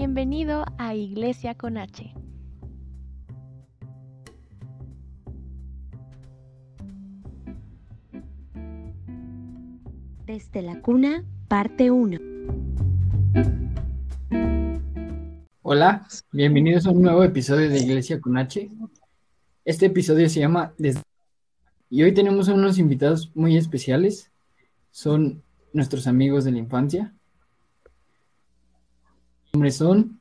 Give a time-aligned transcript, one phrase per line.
[0.00, 2.14] Bienvenido a Iglesia con H.
[10.24, 12.16] Desde la cuna, parte 1.
[15.62, 18.70] Hola, bienvenidos a un nuevo episodio de Iglesia con H.
[19.64, 21.02] Este episodio se llama Desde...
[21.90, 24.30] Y hoy tenemos a unos invitados muy especiales.
[24.92, 25.42] Son
[25.72, 27.17] nuestros amigos de la infancia.
[29.58, 30.20] Nombres son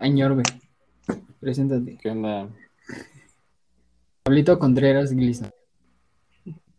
[0.00, 0.42] Añorbe.
[1.40, 1.96] Preséntate.
[1.96, 2.46] ¿Qué onda?
[4.22, 5.50] Pablito Contreras Glisa.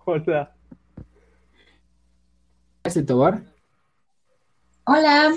[0.05, 0.55] Hola.
[2.84, 3.41] Este Tobar.
[4.86, 5.34] Hola.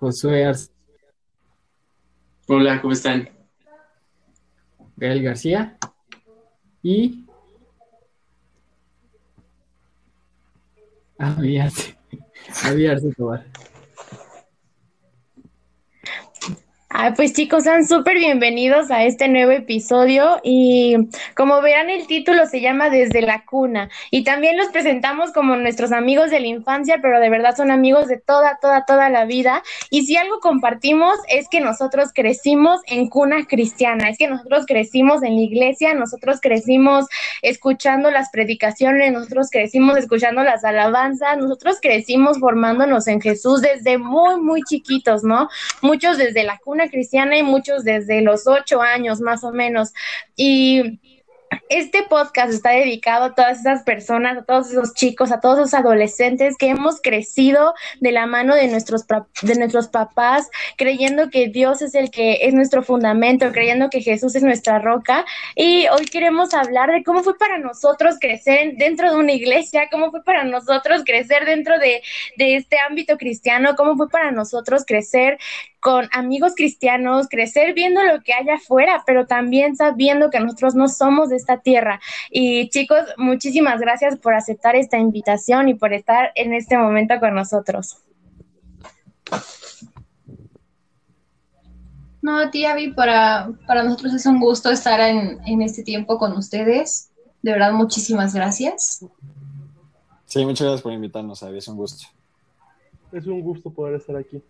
[0.00, 0.72] Josué Arce.
[2.48, 3.28] Hola, ¿cómo están?
[4.96, 5.78] Gael García.
[6.82, 7.24] Y.
[11.16, 12.03] Javier Arce.
[12.52, 13.44] Javier Arce Tobar.
[16.96, 20.94] Ah, pues chicos, sean súper bienvenidos a este nuevo episodio y
[21.34, 25.90] como verán el título se llama Desde la cuna y también los presentamos como nuestros
[25.90, 29.64] amigos de la infancia, pero de verdad son amigos de toda, toda, toda la vida
[29.90, 35.24] y si algo compartimos es que nosotros crecimos en cuna cristiana, es que nosotros crecimos
[35.24, 37.06] en la iglesia, nosotros crecimos
[37.42, 44.40] escuchando las predicaciones, nosotros crecimos escuchando las alabanzas, nosotros crecimos formándonos en Jesús desde muy,
[44.40, 45.48] muy chiquitos, ¿no?
[45.82, 49.92] Muchos desde la cuna cristiana y muchos desde los ocho años más o menos.
[50.36, 51.00] Y
[51.68, 55.74] este podcast está dedicado a todas esas personas, a todos esos chicos, a todos esos
[55.74, 59.06] adolescentes que hemos crecido de la mano de nuestros,
[59.42, 64.34] de nuestros papás, creyendo que Dios es el que es nuestro fundamento, creyendo que Jesús
[64.34, 65.24] es nuestra roca.
[65.54, 70.10] Y hoy queremos hablar de cómo fue para nosotros crecer dentro de una iglesia, cómo
[70.10, 72.02] fue para nosotros crecer dentro de,
[72.36, 75.38] de este ámbito cristiano, cómo fue para nosotros crecer
[75.84, 80.88] con amigos cristianos, crecer viendo lo que hay afuera, pero también sabiendo que nosotros no
[80.88, 82.00] somos de esta tierra.
[82.30, 87.34] Y chicos, muchísimas gracias por aceptar esta invitación y por estar en este momento con
[87.34, 87.98] nosotros.
[92.22, 96.32] No, tía Abby, para, para nosotros es un gusto estar en, en este tiempo con
[96.32, 97.10] ustedes.
[97.42, 99.04] De verdad, muchísimas gracias.
[100.24, 102.06] Sí, muchas gracias por invitarnos, Abby, es un gusto.
[103.12, 104.42] Es un gusto poder estar aquí.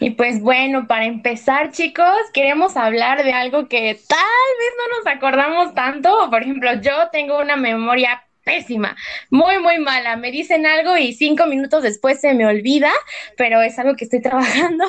[0.00, 4.18] Y pues bueno, para empezar, chicos, queremos hablar de algo que tal
[4.58, 6.28] vez no nos acordamos tanto.
[6.30, 8.96] Por ejemplo, yo tengo una memoria pésima,
[9.30, 10.16] muy, muy mala.
[10.16, 12.92] Me dicen algo y cinco minutos después se me olvida,
[13.36, 14.84] pero es algo que estoy trabajando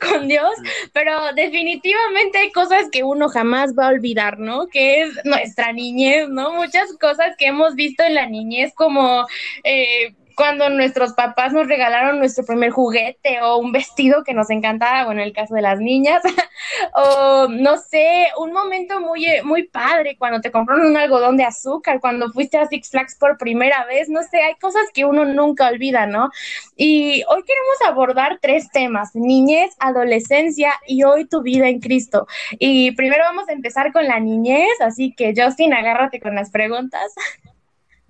[0.00, 0.52] con Dios.
[0.92, 4.68] Pero definitivamente hay cosas que uno jamás va a olvidar, ¿no?
[4.68, 6.52] Que es nuestra niñez, ¿no?
[6.52, 9.26] Muchas cosas que hemos visto en la niñez como...
[9.64, 15.06] Eh, cuando nuestros papás nos regalaron nuestro primer juguete o un vestido que nos encantaba,
[15.06, 16.22] bueno, en el caso de las niñas,
[16.94, 22.00] o no sé, un momento muy, muy padre cuando te compraron un algodón de azúcar,
[22.00, 25.68] cuando fuiste a Six Flags por primera vez, no sé, hay cosas que uno nunca
[25.68, 26.28] olvida, ¿no?
[26.76, 32.26] Y hoy queremos abordar tres temas, niñez, adolescencia y hoy tu vida en Cristo.
[32.58, 37.14] Y primero vamos a empezar con la niñez, así que Justin, agárrate con las preguntas.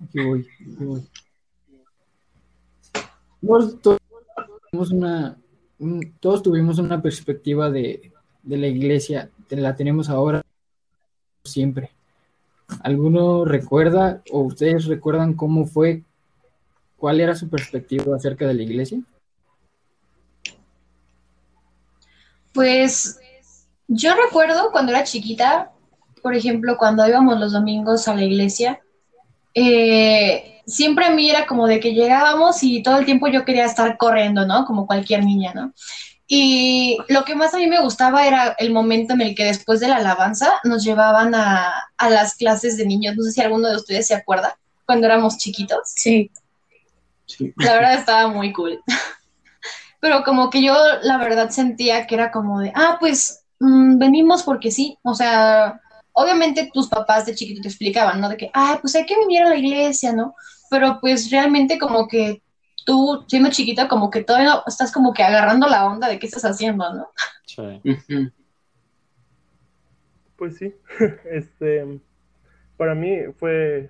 [0.03, 1.07] Aquí voy, aquí voy.
[6.19, 8.11] Todos, tuvimos una perspectiva de,
[8.43, 10.41] de, la iglesia, la tenemos ahora
[11.43, 11.91] siempre.
[12.83, 16.03] ¿Alguno recuerda o ustedes recuerdan cómo fue,
[16.97, 18.99] cuál era su perspectiva acerca de la iglesia?
[22.53, 23.19] Pues
[23.87, 25.71] yo recuerdo cuando era chiquita,
[26.21, 28.81] por ejemplo, cuando íbamos los domingos a la iglesia,
[29.53, 33.65] eh, siempre a mí era como de que llegábamos y todo el tiempo yo quería
[33.65, 34.65] estar corriendo, ¿no?
[34.65, 35.73] Como cualquier niña, ¿no?
[36.27, 39.79] Y lo que más a mí me gustaba era el momento en el que después
[39.79, 43.15] de la alabanza nos llevaban a, a las clases de niños.
[43.15, 45.79] No sé si alguno de ustedes se acuerda, cuando éramos chiquitos.
[45.85, 46.29] Sí.
[47.25, 47.53] Sí.
[47.57, 48.81] La verdad estaba muy cool.
[50.01, 54.43] Pero como que yo la verdad sentía que era como de, ah, pues mmm, venimos
[54.43, 54.97] porque sí.
[55.03, 55.79] O sea,
[56.11, 58.27] obviamente tus papás de chiquito te explicaban, ¿no?
[58.27, 60.35] De que, ah, pues hay que venir a la iglesia, ¿no?
[60.69, 62.41] Pero pues realmente como que
[62.85, 66.45] tú, siendo chiquita, como que todavía estás como que agarrando la onda de qué estás
[66.45, 67.07] haciendo, ¿no?
[67.45, 67.81] Sí.
[70.37, 70.73] Pues sí,
[71.31, 71.99] este,
[72.77, 73.89] para mí fue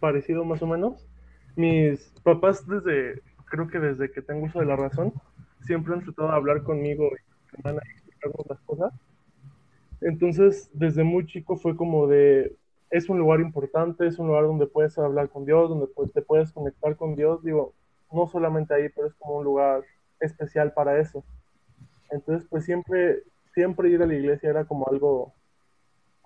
[0.00, 1.06] parecido más o menos.
[1.54, 5.12] Mis papás desde, creo que desde que tengo uso de la razón,
[5.60, 8.92] siempre han tratado de hablar conmigo y me van a explicarnos las cosas.
[10.00, 12.56] Entonces, desde muy chico fue como de,
[12.92, 16.52] es un lugar importante, es un lugar donde puedes hablar con Dios, donde te puedes
[16.52, 17.42] conectar con Dios.
[17.42, 17.72] Digo,
[18.12, 19.82] no solamente ahí, pero es como un lugar
[20.20, 21.24] especial para eso.
[22.10, 23.22] Entonces, pues siempre,
[23.54, 25.32] siempre ir a la iglesia era como algo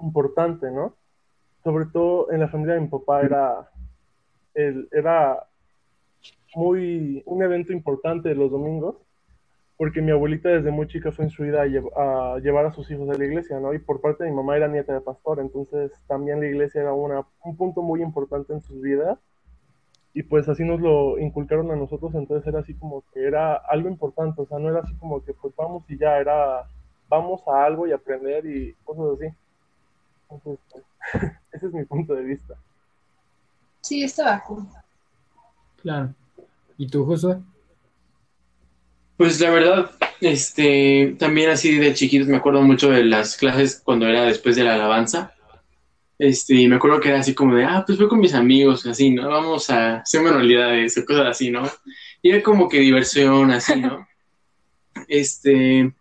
[0.00, 0.96] importante, ¿no?
[1.62, 3.70] Sobre todo en la familia de mi papá era,
[4.54, 5.46] el, era
[6.56, 8.96] muy un evento importante los domingos,
[9.76, 13.18] porque mi abuelita desde muy chica fue instruida a, a, llevar a sus hijos a
[13.18, 13.74] la iglesia, ¿no?
[13.74, 16.92] Y por parte de mi mamá era nieta de pastor, entonces también la iglesia era
[16.92, 19.18] una, un punto muy importante en sus vidas
[20.14, 23.90] y pues así nos lo inculcaron a nosotros, entonces era así como que era algo
[23.90, 26.66] importante, o sea, no era así como que pues vamos y ya, era
[27.08, 29.34] vamos a algo y aprender y cosas así.
[30.30, 30.84] Entonces, pues,
[31.52, 32.54] ese es mi punto de vista.
[33.82, 34.66] Sí, estaba cool.
[35.82, 36.14] Claro.
[36.78, 37.38] ¿Y tú, Josué?
[39.16, 39.90] Pues la verdad,
[40.20, 44.64] este, también así de chiquitos me acuerdo mucho de las clases cuando era después de
[44.64, 45.36] la alabanza
[46.18, 48.86] este, y me acuerdo que era así como de, ah, pues voy con mis amigos,
[48.86, 49.28] así, ¿no?
[49.28, 51.70] Vamos a hacer manualidades o cosas así, ¿no?
[52.22, 54.06] Y era como que diversión, así, ¿no?
[55.08, 55.92] Este,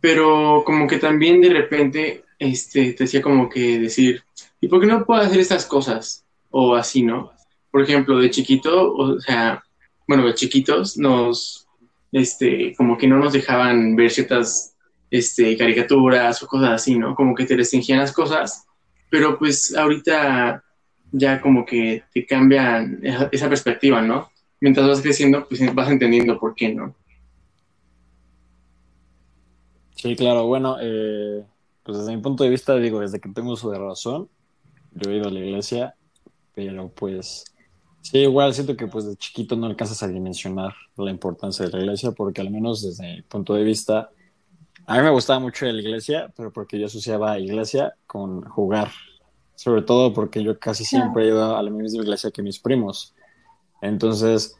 [0.00, 4.24] pero como que también de repente, este, te hacía como que decir,
[4.60, 6.24] ¿y por qué no puedo hacer estas cosas?
[6.50, 7.32] O así, ¿no?
[7.70, 9.62] Por ejemplo, de chiquito, o sea,
[10.08, 11.59] bueno, de chiquitos nos,
[12.12, 14.74] este, como que no nos dejaban ver ciertas,
[15.10, 17.14] este, caricaturas o cosas así, ¿no?
[17.14, 18.66] Como que te restringían las cosas
[19.10, 20.64] pero pues ahorita
[21.12, 24.30] ya como que te cambian esa, perspectiva, ¿no?
[24.60, 26.94] Mientras vas creciendo, pues vas entendiendo por qué, ¿no?
[29.96, 31.44] Sí, claro, bueno, eh,
[31.82, 34.28] pues desde mi punto de vista, digo, desde que tengo de razón,
[34.92, 35.94] yo he ido a la iglesia,
[36.54, 37.44] pero pues
[38.02, 41.78] sí, igual siento que pues de chiquito no alcanzas a dimensionar la importancia de la
[41.78, 44.10] iglesia, porque al menos desde mi punto de vista,
[44.86, 48.90] a mí me gustaba mucho la iglesia, pero porque yo asociaba iglesia con jugar.
[49.54, 53.14] Sobre todo porque yo casi siempre ido a la misma iglesia que mis primos.
[53.82, 54.56] Entonces,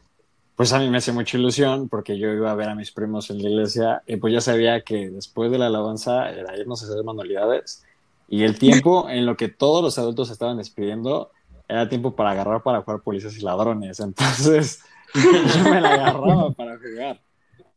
[0.55, 3.31] pues a mí me hace mucha ilusión porque yo iba a ver a mis primos
[3.31, 6.85] en la iglesia y pues ya sabía que después de la alabanza era irnos a
[6.85, 7.83] hacer manualidades
[8.29, 11.31] y el tiempo en lo que todos los adultos estaban despidiendo
[11.71, 14.01] era tiempo para agarrar para jugar policías y ladrones.
[14.01, 14.83] Entonces,
[15.13, 17.21] yo me la agarraba para jugar.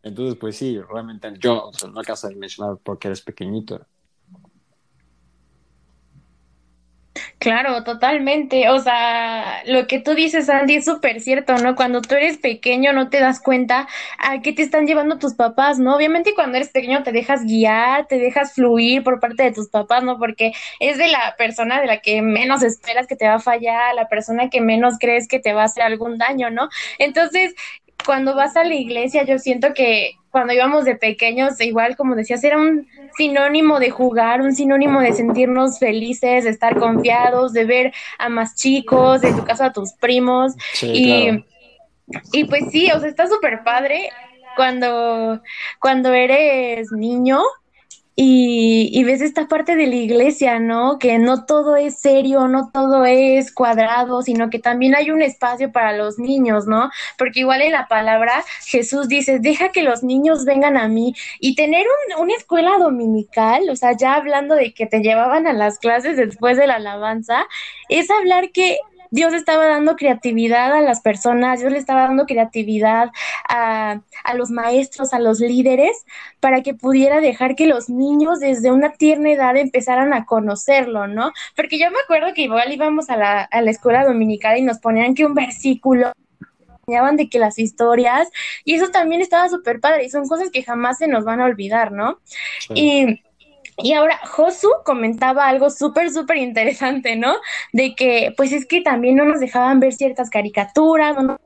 [0.03, 3.87] Entonces, pues sí, realmente yo, no alcanzo a mencionar porque eres pequeñito.
[7.45, 8.71] Claro, totalmente.
[8.71, 11.75] O sea, lo que tú dices, Andy, es súper cierto, ¿no?
[11.77, 13.87] Cuando tú eres pequeño no te das cuenta
[14.19, 15.95] a qué te están llevando tus papás, ¿no?
[15.95, 20.03] Obviamente cuando eres pequeño te dejas guiar, te dejas fluir por parte de tus papás,
[20.03, 20.19] ¿no?
[20.19, 23.95] Porque es de la persona de la que menos esperas que te va a fallar,
[23.95, 26.71] la persona que menos crees que te va a hacer algún daño, ¿no?
[26.99, 27.55] Entonces,
[28.07, 32.43] cuando vas a la iglesia, yo siento que cuando íbamos de pequeños, igual como decías,
[32.43, 37.93] era un sinónimo de jugar, un sinónimo de sentirnos felices, de estar confiados, de ver
[38.19, 40.55] a más chicos, de tu casa a tus primos.
[40.83, 41.45] y,
[42.33, 44.11] y pues sí, o sea, está súper padre
[44.57, 45.41] cuando,
[45.79, 47.41] cuando eres niño
[48.17, 50.99] y, ves esta parte de la iglesia, ¿no?
[50.99, 55.73] Que no todo es serio, no todo es cuadrado, sino que también hay un espacio
[55.73, 56.91] para los niños, ¿no?
[57.19, 61.57] Porque igual en la palabra Jesús dice, deja que los niños vengan a mí y
[61.57, 61.87] tener
[62.19, 66.57] una escuela dominical, o sea, ya hablando de que te llevaban a las clases después
[66.57, 67.47] de la alabanza,
[67.89, 68.79] es hablar que
[69.15, 73.13] Dios estaba dando creatividad a las personas, Dios le estaba dando creatividad
[73.49, 74.01] a,
[74.35, 76.05] los maestros, a los líderes,
[76.41, 81.31] para que pudiera dejar que los niños desde una tierna edad empezaran a conocerlo, ¿no?
[81.55, 84.81] Porque yo me acuerdo que igual íbamos a la, a la escuela dominical y nos
[84.81, 86.13] ponían que un versículo
[86.81, 88.29] enseñaban de que las historias,
[88.65, 91.45] y eso también estaba súper padre, y son cosas que jamás se nos van a
[91.45, 92.19] olvidar, ¿no?
[92.75, 93.23] Y
[93.79, 97.35] y ahora Josu comentaba algo súper, súper interesante, ¿no?
[97.73, 101.39] De que, pues es que también no nos dejaban ver ciertas caricaturas, no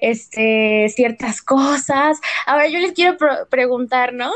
[0.00, 2.20] este, ciertas cosas.
[2.46, 3.16] Ahora yo les quiero
[3.50, 4.30] preguntar, ¿no?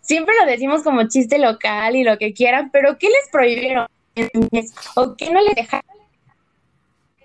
[0.00, 3.86] Siempre lo decimos como chiste local y lo que quieran, pero ¿qué les prohibieron?
[4.96, 5.86] ¿O qué no les dejaron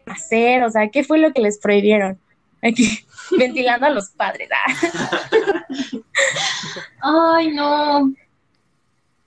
[0.06, 0.64] hacer?
[0.64, 2.20] O sea, ¿qué fue lo que les prohibieron?
[2.62, 3.06] Aquí,
[3.38, 4.50] ventilando a los padres.
[7.02, 8.14] Ay, no.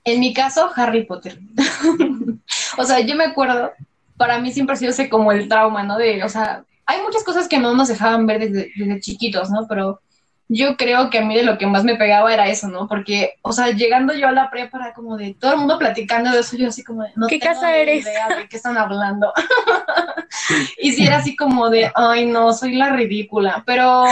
[0.03, 1.39] En mi caso, Harry Potter.
[2.77, 3.71] o sea, yo me acuerdo,
[4.17, 5.97] para mí siempre ha sido ese como el trauma, ¿no?
[5.97, 9.67] De, o sea, hay muchas cosas que no nos dejaban ver desde, chiquitos, ¿no?
[9.67, 10.01] Pero
[10.47, 12.87] yo creo que a mí de lo que más me pegaba era eso, ¿no?
[12.87, 16.31] Porque, o sea, llegando yo a la prepa era como de todo el mundo platicando
[16.31, 18.03] de eso, yo así como de, no ¿Qué casa eres?
[18.03, 19.31] idea de qué están hablando.
[20.77, 23.63] y si era así como de, ay, no, soy la ridícula.
[23.65, 24.03] Pero,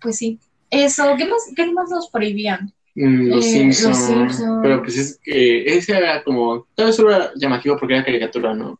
[0.00, 2.72] pues sí, eso, ¿qué más, qué más nos prohibían?
[2.94, 4.44] Los, eh, Simpsons.
[4.62, 6.66] Pero pues es que ese era como.
[6.74, 8.78] Todo eso era llamativo porque era caricatura, ¿no?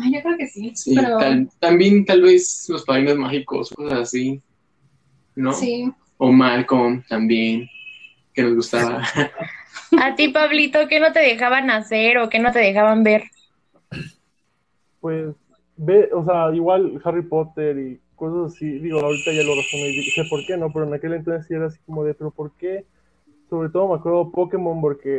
[0.00, 4.00] Ay, Yo creo que sí, Sí, pero tal- también tal vez los padrinos mágicos, cosas
[4.00, 4.40] así,
[5.36, 5.52] ¿no?
[5.52, 5.92] sí.
[6.18, 7.68] O Malcolm también,
[8.32, 9.02] que nos gustaba.
[9.98, 13.24] A ti, Pablito, ¿qué no te dejaban hacer o qué no te dejaban ver?
[15.00, 15.34] Pues,
[15.76, 20.24] ve, o sea, igual Harry Potter y cosas así, digo, ahorita ya lo y sé
[20.30, 20.72] por qué, ¿no?
[20.72, 22.84] Pero en aquel entonces sí era así como de, pero ¿por qué?
[23.52, 25.18] Sobre todo me acuerdo Pokémon porque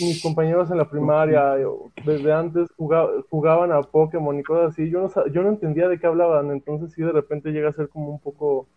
[0.00, 4.88] mis compañeros en la primaria, o desde antes jugaba- jugaban a Pokémon y cosas así,
[4.88, 7.74] yo no, sa- yo no entendía de qué hablaban, entonces sí de repente llega a
[7.74, 8.68] ser como un poco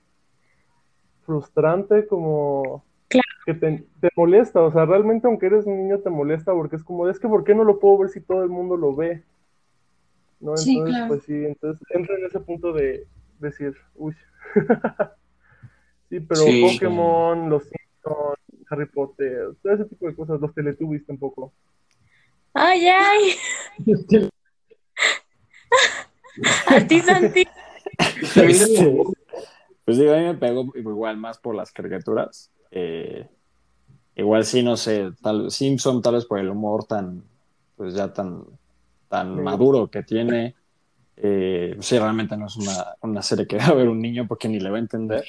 [1.26, 3.24] frustrante, como Claro.
[3.46, 6.84] que te, te molesta, o sea, realmente aunque eres un niño te molesta porque es
[6.84, 9.24] como, es que ¿por qué no lo puedo ver si todo el mundo lo ve?
[10.42, 10.58] ¿No?
[10.58, 11.08] Sí, Entonces, claro.
[11.08, 13.08] pues sí, entonces entra en ese punto de
[13.40, 14.14] decir, uy.
[16.10, 16.60] sí, pero Sí.
[16.62, 17.70] Pokémon, los
[18.70, 21.54] Harry Potter, todo ese tipo de cosas, los Teletubbies tampoco.
[22.54, 23.36] Ay, ay.
[26.68, 27.48] A ti, Santi.
[28.36, 28.98] Este,
[29.86, 32.52] pues digo, a mí me pegó igual más por las caricaturas.
[32.72, 33.28] Eh,
[34.16, 37.24] igual sí, no sé, tal Simpson tal vez por el humor tan,
[37.76, 38.44] pues ya tan,
[39.10, 39.42] tan Sí.
[39.42, 40.56] maduro que tiene.
[41.16, 44.48] Eh, sí, realmente no es una, una serie que va a ver un niño porque
[44.48, 45.24] ni le va a entender.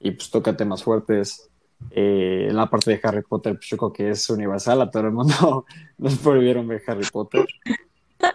[0.00, 1.48] Y pues toca temas fuertes.
[1.90, 5.04] Eh, en la parte de Harry Potter, pues yo creo que es universal, a todo
[5.04, 5.64] el mundo
[5.98, 7.46] nos prohibieron ver Harry Potter.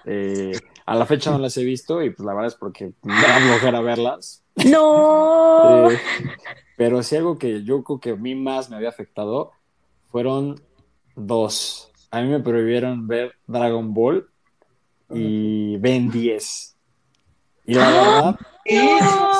[0.06, 0.52] Eh,
[0.86, 3.40] a la fecha no las he visto y pues la verdad es porque me da
[3.40, 4.44] flojera verlas.
[4.66, 5.90] No.
[5.90, 6.00] Eh,
[6.78, 9.52] pero sí algo que yo creo que a mí más me había afectado
[10.12, 10.62] fueron
[11.16, 11.92] dos.
[12.12, 14.30] A mí me prohibieron ver Dragon Ball
[15.12, 16.76] y Ben 10.
[17.66, 18.40] Y la verdad,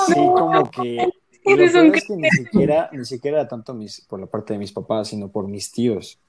[0.06, 1.10] sí, como que...
[1.50, 4.54] y lo peor es que ni siquiera, ni siquiera era tanto mis, por la parte
[4.54, 6.20] de mis papás, sino por mis tíos.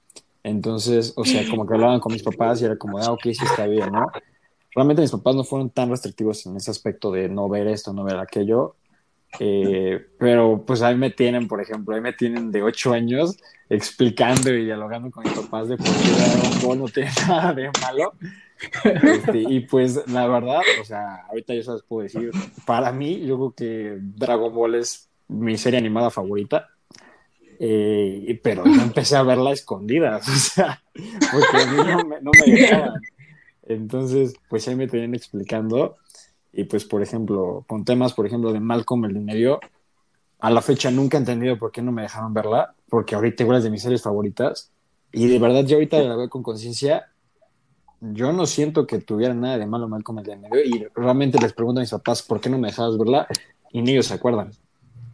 [0.43, 3.43] Entonces, o sea, como que hablaban con mis papás y era como, ah, ok, sí
[3.43, 4.07] está bien, ¿no?
[4.73, 8.03] Realmente mis papás no fueron tan restrictivos en ese aspecto de no ver esto, no
[8.03, 8.75] ver aquello.
[9.39, 13.37] Eh, pero pues ahí me tienen, por ejemplo, ahí me tienen de 8 años
[13.69, 17.71] explicando y dialogando con mis papás de por qué Dragon Ball no tiene nada de
[17.81, 18.13] malo.
[18.83, 22.31] Este, y pues la verdad, o sea, ahorita yo les puedo decir,
[22.65, 26.69] para mí, yo creo que Dragon Ball es mi serie animada favorita.
[27.63, 30.81] Eh, pero yo empecé a verla a escondidas, o sea,
[31.31, 33.01] porque a mí no me, no me dejaban.
[33.63, 35.97] Entonces, pues ahí me tenían explicando.
[36.53, 39.59] Y pues, por ejemplo, con temas, por ejemplo, de Malcolm el de medio,
[40.39, 43.59] a la fecha nunca he entendido por qué no me dejaron verla, porque ahorita igual
[43.59, 44.71] es de mis series favoritas.
[45.11, 47.07] Y de verdad, yo ahorita la veo con conciencia.
[48.01, 50.65] Yo no siento que tuviera nada de malo Malcolm el de medio.
[50.65, 53.27] Y realmente les pregunto a mis papás por qué no me dejabas verla,
[53.71, 54.51] y ni ellos se acuerdan.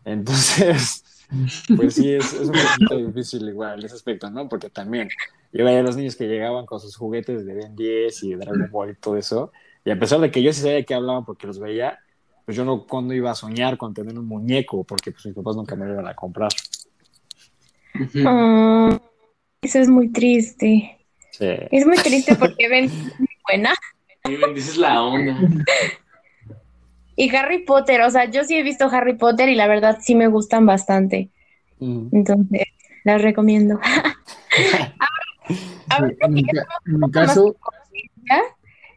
[0.07, 1.03] Entonces,
[1.75, 4.47] pues sí, es, es un poquito difícil igual ese aspecto, ¿no?
[4.47, 5.09] Porque también
[5.51, 8.71] yo veía a los niños que llegaban con sus juguetes de Ben 10 y Dragon
[8.71, 9.51] Ball y todo eso,
[9.83, 11.99] y a pesar de que yo sí sabía de qué hablaban porque los veía,
[12.45, 15.57] pues yo no cuando iba a soñar con tener un muñeco, porque pues mis papás
[15.57, 16.51] nunca me lo iban a comprar.
[18.25, 18.97] Ah,
[19.61, 21.05] eso es muy triste.
[21.31, 21.49] Sí.
[21.71, 23.73] Es muy triste porque ven muy buena.
[24.23, 25.37] Ahí me dices la onda.
[27.19, 30.13] Y Harry Potter, o sea, yo sí he visto Harry Potter y la verdad sí
[30.15, 31.29] me gustan bastante.
[31.79, 32.07] Mm.
[32.11, 32.61] Entonces,
[33.03, 33.79] las recomiendo.
[35.89, 36.45] Ahora En mi,
[36.85, 37.55] en mi caso.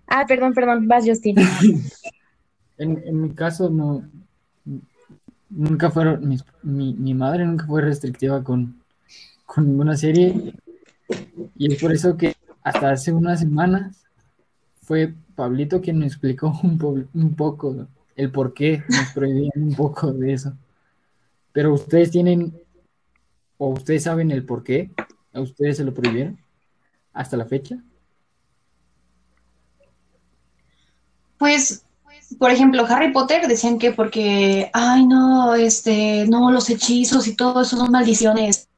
[0.07, 1.37] Ah, perdón, perdón, vas, Justin.
[2.79, 4.05] en, en mi caso no,
[5.49, 8.83] nunca fueron, mis- mi, mi madre nunca fue restrictiva con,
[9.47, 10.55] con ninguna serie
[11.57, 14.05] y es por eso que hasta hace unas semanas
[14.83, 17.87] fue Pablito quien me explicó un, po- un poco
[18.17, 20.52] el por qué nos prohibían un poco de eso.
[21.52, 22.59] Pero ustedes tienen,
[23.59, 24.90] o ustedes saben el por qué,
[25.33, 26.38] a ustedes se lo prohibieron
[27.12, 27.76] hasta la fecha.
[31.38, 31.85] Pues,
[32.38, 37.62] por ejemplo, Harry Potter decían que porque, ay, no, este, no, los hechizos y todo
[37.62, 38.69] eso son maldiciones.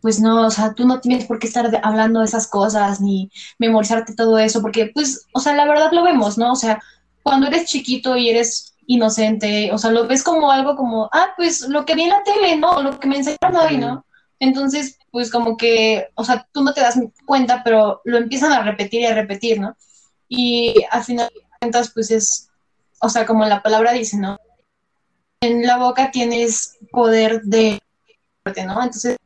[0.00, 3.30] Pues no, o sea, tú no tienes por qué estar hablando de esas cosas ni
[3.58, 6.52] memorizarte todo eso, porque, pues, o sea, la verdad lo vemos, ¿no?
[6.52, 6.80] O sea,
[7.30, 11.60] cuando eres chiquito y eres inocente, o sea, lo ves como algo como, ah, pues
[11.68, 12.82] lo que vi en la tele, ¿no?
[12.82, 14.04] Lo que me enseñaron hoy, ¿no?
[14.40, 18.64] Entonces, pues como que, o sea, tú no te das cuenta, pero lo empiezan a
[18.64, 19.76] repetir y a repetir, ¿no?
[20.28, 22.48] Y al final de cuentas, pues es,
[23.00, 24.36] o sea, como la palabra dice, ¿no?
[25.40, 27.78] En la boca tienes poder de
[28.44, 28.82] ¿no?
[28.82, 29.16] Entonces,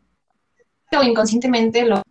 [0.95, 2.03] o inconscientemente lo...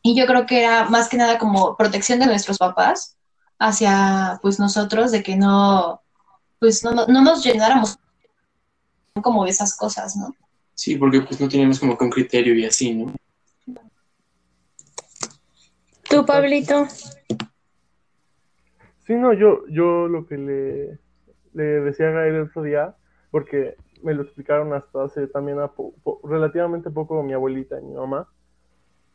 [0.00, 3.16] Y yo creo que era más que nada como protección de nuestros papás
[3.60, 6.00] hacia, pues, nosotros, de que no,
[6.58, 7.98] pues, no, no, no nos llenáramos
[9.22, 10.34] como de esas cosas, ¿no?
[10.74, 13.12] Sí, porque pues no teníamos como que un criterio y así, ¿no?
[16.08, 16.86] Tú, Pablito.
[19.06, 20.98] Sí, no, yo, yo lo que le,
[21.52, 22.96] le decía a Gael el otro día,
[23.30, 27.84] porque me lo explicaron hasta hace también a po- po- relativamente poco mi abuelita y
[27.84, 28.26] mi mamá,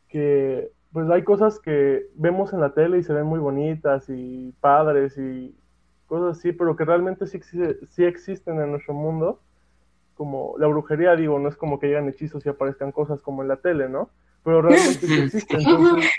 [0.08, 4.52] que pues hay cosas que vemos en la tele y se ven muy bonitas y
[4.60, 5.54] padres y
[6.06, 9.40] cosas así, pero que realmente sí, sí existen en nuestro mundo,
[10.14, 13.48] como la brujería, digo, no es como que llegan hechizos y aparezcan cosas como en
[13.48, 14.10] la tele, ¿no?
[14.42, 16.10] Pero realmente sí existen, entonces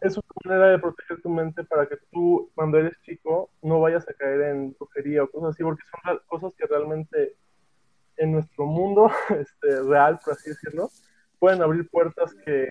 [0.00, 4.08] es una manera de proteger tu mente para que tú, cuando eres chico, no vayas
[4.08, 7.36] a caer en brujería o cosas así, porque son cosas que realmente
[8.16, 10.90] en nuestro mundo este, real, por así decirlo,
[11.38, 12.68] pueden abrir puertas que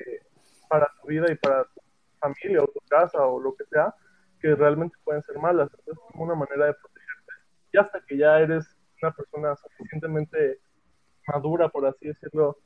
[0.73, 1.81] para tu vida y para tu
[2.19, 3.93] familia o tu casa o lo que sea,
[4.41, 5.69] que realmente pueden ser malas.
[5.69, 7.33] Entonces, es como una manera de protegerte.
[7.71, 8.65] Y hasta que ya eres
[8.99, 10.61] una persona suficientemente
[11.27, 12.57] madura, por así decirlo,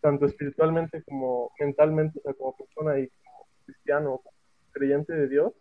[0.00, 4.36] tanto espiritualmente como mentalmente, o sea, como persona y como cristiano, como
[4.70, 5.52] creyente de Dios,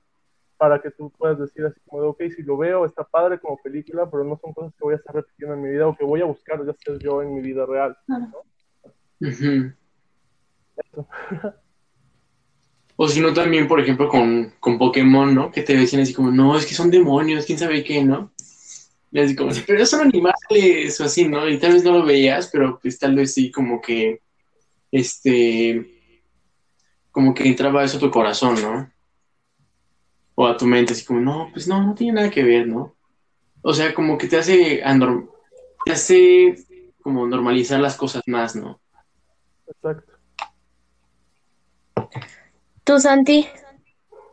[0.55, 3.57] para que tú puedas decir así como de, ok, si lo veo, está padre como
[3.61, 6.05] película, pero no son cosas que voy a estar repitiendo en mi vida o que
[6.05, 7.97] voy a buscar ya ser yo en mi vida real.
[9.19, 9.73] Ujú.
[10.77, 11.05] Eso.
[13.03, 15.51] O si no, también, por ejemplo, con, con Pokémon, ¿no?
[15.51, 18.31] Que te decían así como, no, es que son demonios, quién sabe qué, ¿no?
[19.11, 21.49] Y así como, pero son animales o así, ¿no?
[21.49, 24.21] Y tal vez no lo veías, pero pues tal vez sí como que,
[24.91, 25.83] este,
[27.09, 28.91] como que entraba eso a tu corazón, ¿no?
[30.35, 32.95] O a tu mente, así como, no, pues no, no tiene nada que ver, ¿no?
[33.63, 34.83] O sea, como que te hace,
[35.85, 36.55] te hace
[37.01, 38.79] como normalizar las cosas más, ¿no?
[39.65, 40.11] Exacto.
[42.83, 43.45] ¿Tú, Santi?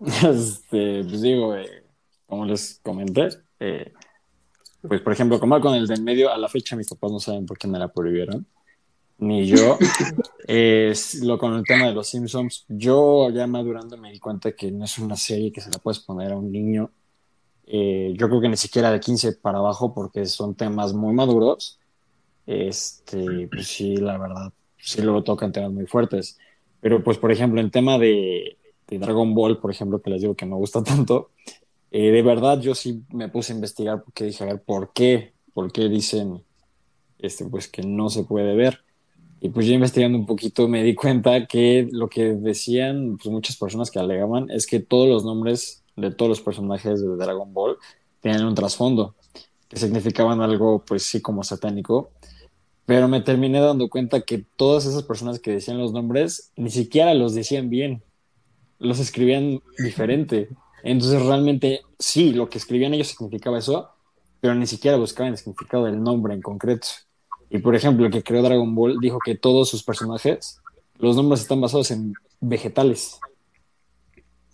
[0.01, 1.85] Este, pues digo, eh,
[2.27, 3.29] como les comenté,
[3.59, 3.93] eh,
[4.87, 7.47] pues por ejemplo, como con el del medio, a la fecha mis papás no saben
[7.47, 8.47] por qué me la prohibieron,
[9.19, 9.79] ni yo.
[10.51, 14.73] Eh, lo con el tema de los Simpsons, yo ya madurando me di cuenta que
[14.73, 16.91] no es una serie que se la puedes poner a un niño.
[17.67, 21.79] Eh, yo creo que ni siquiera de 15 para abajo, porque son temas muy maduros.
[22.47, 26.39] Este, pues sí, la verdad, sí luego tocan temas muy fuertes.
[26.81, 28.57] Pero pues, por ejemplo, en tema de,
[28.89, 31.31] Dragon Ball, por ejemplo, que les digo que me gusta tanto,
[31.91, 35.33] eh, de verdad yo sí me puse a investigar porque dije, a ver, ¿por qué?
[35.55, 36.43] ¿Por qué dicen
[37.19, 38.81] este, pues que no se puede ver?
[39.41, 43.57] Y pues yo investigando un poquito me di cuenta que lo que decían pues, muchas
[43.57, 47.77] personas que alegaban es que todos los nombres de todos los personajes de Dragon Ball
[48.21, 49.15] tenían un trasfondo,
[49.69, 52.11] que significaban algo pues sí como satánico,
[52.89, 57.13] pero me terminé dando cuenta que todas esas personas que decían los nombres ni siquiera
[57.13, 58.03] los decían bien,
[58.79, 60.49] los escribían diferente.
[60.83, 63.91] Entonces realmente sí, lo que escribían ellos significaba eso,
[64.41, 66.89] pero ni siquiera buscaban el significado del nombre en concreto.
[67.51, 70.59] Y por ejemplo, el que creó Dragon Ball dijo que todos sus personajes,
[70.97, 73.21] los nombres están basados en vegetales.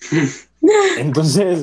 [0.98, 1.62] Entonces,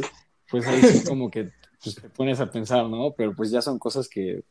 [0.49, 1.51] pues ahí sí como que
[1.83, 3.11] pues, te pones a pensar, ¿no?
[3.11, 4.45] Pero pues ya son cosas que,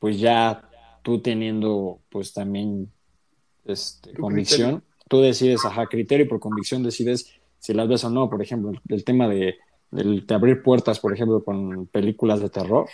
[0.00, 0.68] pues ya
[1.02, 2.92] tú teniendo, pues también,
[3.64, 8.30] este, convicción, tú decides, ajá, criterio y por convicción decides si las ves o no.
[8.30, 9.56] Por ejemplo, el, el tema de,
[9.90, 12.88] del- de abrir puertas, por ejemplo, con películas de terror.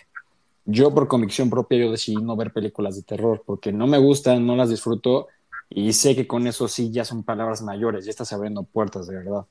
[0.64, 4.46] Yo por convicción propia yo decidí no ver películas de terror porque no me gustan,
[4.46, 5.28] no las disfruto
[5.68, 9.16] y sé que con eso sí ya son palabras mayores, ya estás abriendo puertas de
[9.16, 9.46] verdad.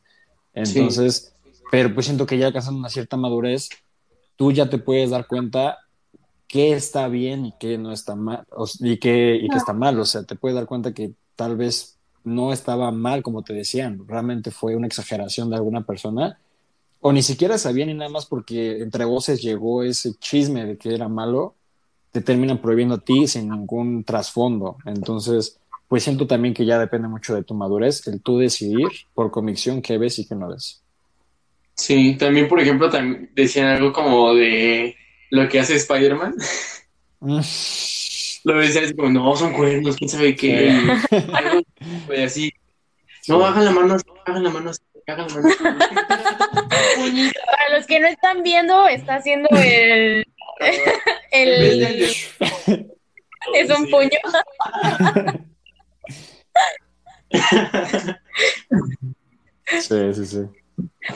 [0.53, 1.35] Entonces,
[1.69, 3.69] pero pues siento que ya alcanzando una cierta madurez,
[4.35, 5.77] tú ya te puedes dar cuenta
[6.47, 8.43] qué está bien y qué no está mal,
[8.79, 9.99] y qué, y qué está mal.
[9.99, 14.07] O sea, te puedes dar cuenta que tal vez no estaba mal como te decían,
[14.07, 16.39] realmente fue una exageración de alguna persona,
[16.99, 20.93] o ni siquiera sabían y nada más porque entre voces llegó ese chisme de que
[20.93, 21.53] era malo,
[22.11, 24.77] te terminan prohibiendo a ti sin ningún trasfondo.
[24.85, 29.29] Entonces, pues siento también que ya depende mucho de tu madurez, el tú decidir por
[29.29, 30.81] convicción qué ves y qué no ves.
[31.75, 34.95] Sí, también, por ejemplo, también decían algo como de
[35.35, 36.35] lo que hace Spider-Man.
[37.19, 37.41] Mm.
[38.45, 40.69] Lo decían así como, no, son cuernos, quién sabe qué.
[41.33, 41.61] Algo,
[42.07, 42.51] güey, así.
[43.27, 45.57] No, hagan la mano así, hagan la mano así, hagan la mano así.
[47.45, 50.25] Para los que no están viendo, está haciendo el.
[51.31, 52.05] el
[53.53, 54.19] es un puño.
[59.67, 60.39] Sí, sí, sí.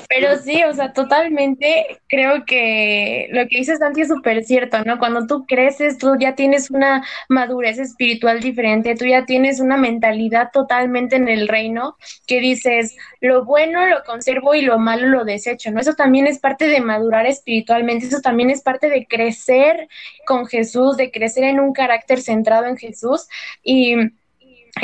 [0.07, 4.99] Pero sí, o sea, totalmente creo que lo que dices, Santi, es súper cierto, ¿no?
[4.99, 10.49] Cuando tú creces, tú ya tienes una madurez espiritual diferente, tú ya tienes una mentalidad
[10.53, 15.71] totalmente en el reino que dices, lo bueno lo conservo y lo malo lo desecho,
[15.71, 15.79] ¿no?
[15.79, 19.87] Eso también es parte de madurar espiritualmente, eso también es parte de crecer
[20.25, 23.27] con Jesús, de crecer en un carácter centrado en Jesús
[23.63, 23.95] y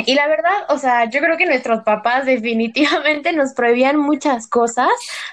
[0.04, 4.88] Y la verdad, o sea, yo creo que nuestros papás definitivamente nos prohibían muchas cosas,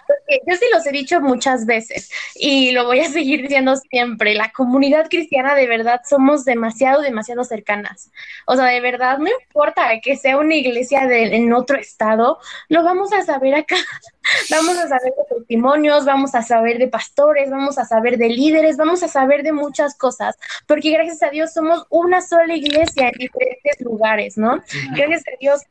[0.08, 4.36] porque yo sí los he dicho muchas veces y lo voy a seguir diciendo siempre,
[4.36, 8.12] la comunidad cristiana de verdad somos demasiado, demasiado cercanas.
[8.46, 12.84] O sea, de verdad, no importa que sea una iglesia de, en otro estado, lo
[12.84, 13.76] vamos a saber acá.
[14.50, 18.78] Vamos a saber de testimonios, vamos a saber de pastores, vamos a saber de líderes,
[18.78, 23.18] vamos a saber de muchas cosas, porque gracias a Dios somos una sola iglesia en
[23.18, 24.62] diferentes lugares, ¿no?
[24.96, 25.62] Gracias a Dios.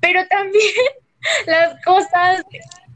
[0.00, 0.72] Pero también
[1.46, 2.44] las cosas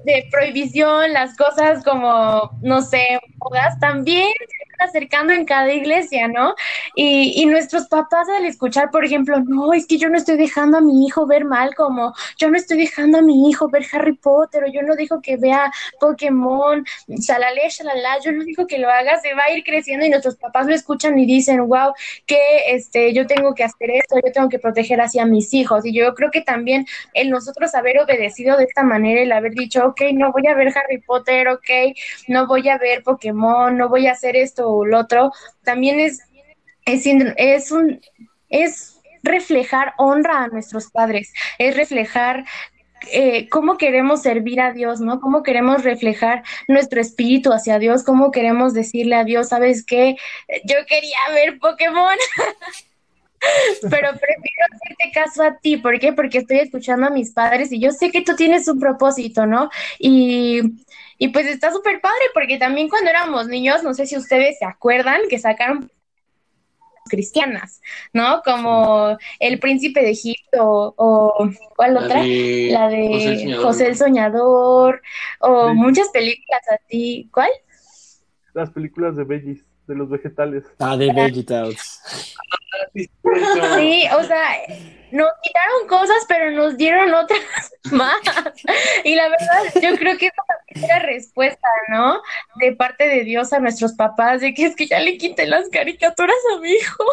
[0.05, 4.33] de prohibición, las cosas como, no sé, modas, también
[4.79, 6.55] acercando en cada iglesia, ¿no?
[6.95, 10.79] Y, y, nuestros papás al escuchar, por ejemplo, no, es que yo no estoy dejando
[10.79, 14.15] a mi hijo ver mal, como yo no estoy dejando a mi hijo ver Harry
[14.15, 18.91] Potter, o yo no digo que vea Pokémon, shalale, shalala, yo no digo que lo
[18.91, 21.93] haga, se va a ir creciendo y nuestros papás lo escuchan y dicen, wow,
[22.27, 22.39] que
[22.69, 25.85] este, yo tengo que hacer esto, yo tengo que proteger así a mis hijos.
[25.85, 29.85] Y yo creo que también el nosotros haber obedecido de esta manera, el haber dicho,
[29.87, 31.71] ok, no voy a ver Harry Potter, ok,
[32.29, 36.21] no voy a ver Pokémon, no voy a hacer esto o lo otro, también es,
[36.85, 37.07] es,
[37.71, 38.01] un,
[38.49, 42.45] es reflejar honra a nuestros padres, es reflejar
[43.13, 45.21] eh, cómo queremos servir a Dios, ¿no?
[45.21, 50.17] Cómo queremos reflejar nuestro espíritu hacia Dios, cómo queremos decirle a Dios, ¿sabes qué?
[50.65, 52.17] Yo quería ver Pokémon.
[53.83, 56.13] Pero prefiero hacerte caso a ti, ¿por qué?
[56.13, 59.71] Porque estoy escuchando a mis padres y yo sé que tú tienes un propósito, ¿no?
[60.01, 60.61] Y,
[61.19, 64.65] y pues está súper padre, porque también cuando éramos niños, no sé si ustedes se
[64.65, 65.91] acuerdan, que sacaron
[67.11, 67.81] cristianas,
[68.13, 68.43] ¿no?
[68.45, 72.23] Como El Príncipe de Egipto o ¿cuál La otra?
[72.23, 73.65] de La José el de Soñador.
[73.65, 75.03] José el Soñador
[75.41, 75.75] o Sí.
[75.75, 77.29] muchas películas así.
[77.33, 77.51] ¿Cuál?
[78.53, 80.65] Las películas de Bellis, de los vegetales.
[80.79, 82.01] Ah, de VeggieTales.
[83.77, 84.57] Sí, o sea,
[85.11, 87.41] nos quitaron cosas, pero nos dieron otras
[87.93, 88.17] más.
[89.05, 92.21] Y la verdad, yo creo que esa también es la respuesta, ¿no?
[92.57, 95.69] De parte de Dios a nuestros papás, de que es que ya le quité las
[95.71, 97.05] caricaturas a mi hijo.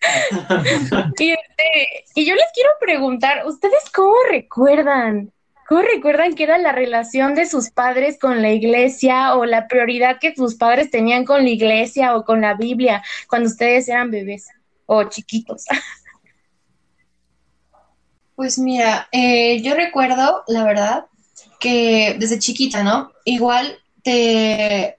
[1.18, 5.32] Y, este, y yo les quiero preguntar, ¿ustedes cómo recuerdan?
[5.68, 10.18] ¿Cómo recuerdan que era la relación de sus padres con la iglesia o la prioridad
[10.20, 14.48] que sus padres tenían con la iglesia o con la Biblia cuando ustedes eran bebés
[14.86, 15.64] o chiquitos?
[18.34, 21.06] Pues mira, eh, yo recuerdo, la verdad,
[21.60, 23.12] que desde chiquita, ¿no?
[23.24, 24.96] Igual de,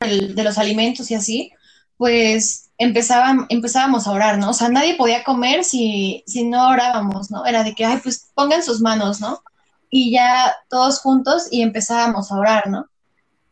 [0.00, 1.52] de los alimentos y así,
[1.96, 4.50] pues empezaban, empezábamos a orar, ¿no?
[4.50, 7.44] O sea, nadie podía comer si, si no orábamos, ¿no?
[7.44, 9.42] Era de que, ay, pues pongan sus manos, ¿no?
[9.90, 12.86] Y ya todos juntos y empezábamos a orar, ¿no?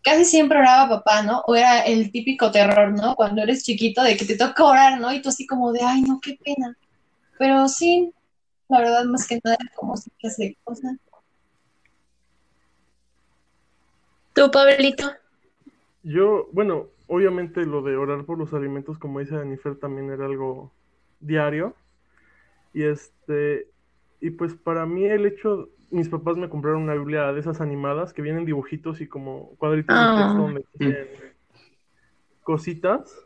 [0.03, 1.43] Casi siempre oraba papá, ¿no?
[1.47, 3.17] O era el típico terror, ¿no?
[3.17, 5.13] Cuando eres chiquito de que te toca orar, ¿no?
[5.13, 6.77] Y tú así como de, ay, no, qué pena.
[7.39, 8.13] Pero sí,
[8.69, 10.97] la verdad, más que nada, como si fuese cosa.
[14.35, 15.11] ¿Tú, Pablito?
[16.05, 20.71] Yo, bueno, obviamente lo de orar por los alimentos, como dice Danifer, también era algo
[21.21, 21.75] diario.
[22.73, 23.67] Y este,
[24.21, 28.13] y pues para mí el hecho, mis papás me compraron una Biblia de esas animadas
[28.13, 30.15] que vienen dibujitos y como cuadritos de Ah.
[30.17, 31.07] texto donde tienen
[32.43, 33.25] cositas.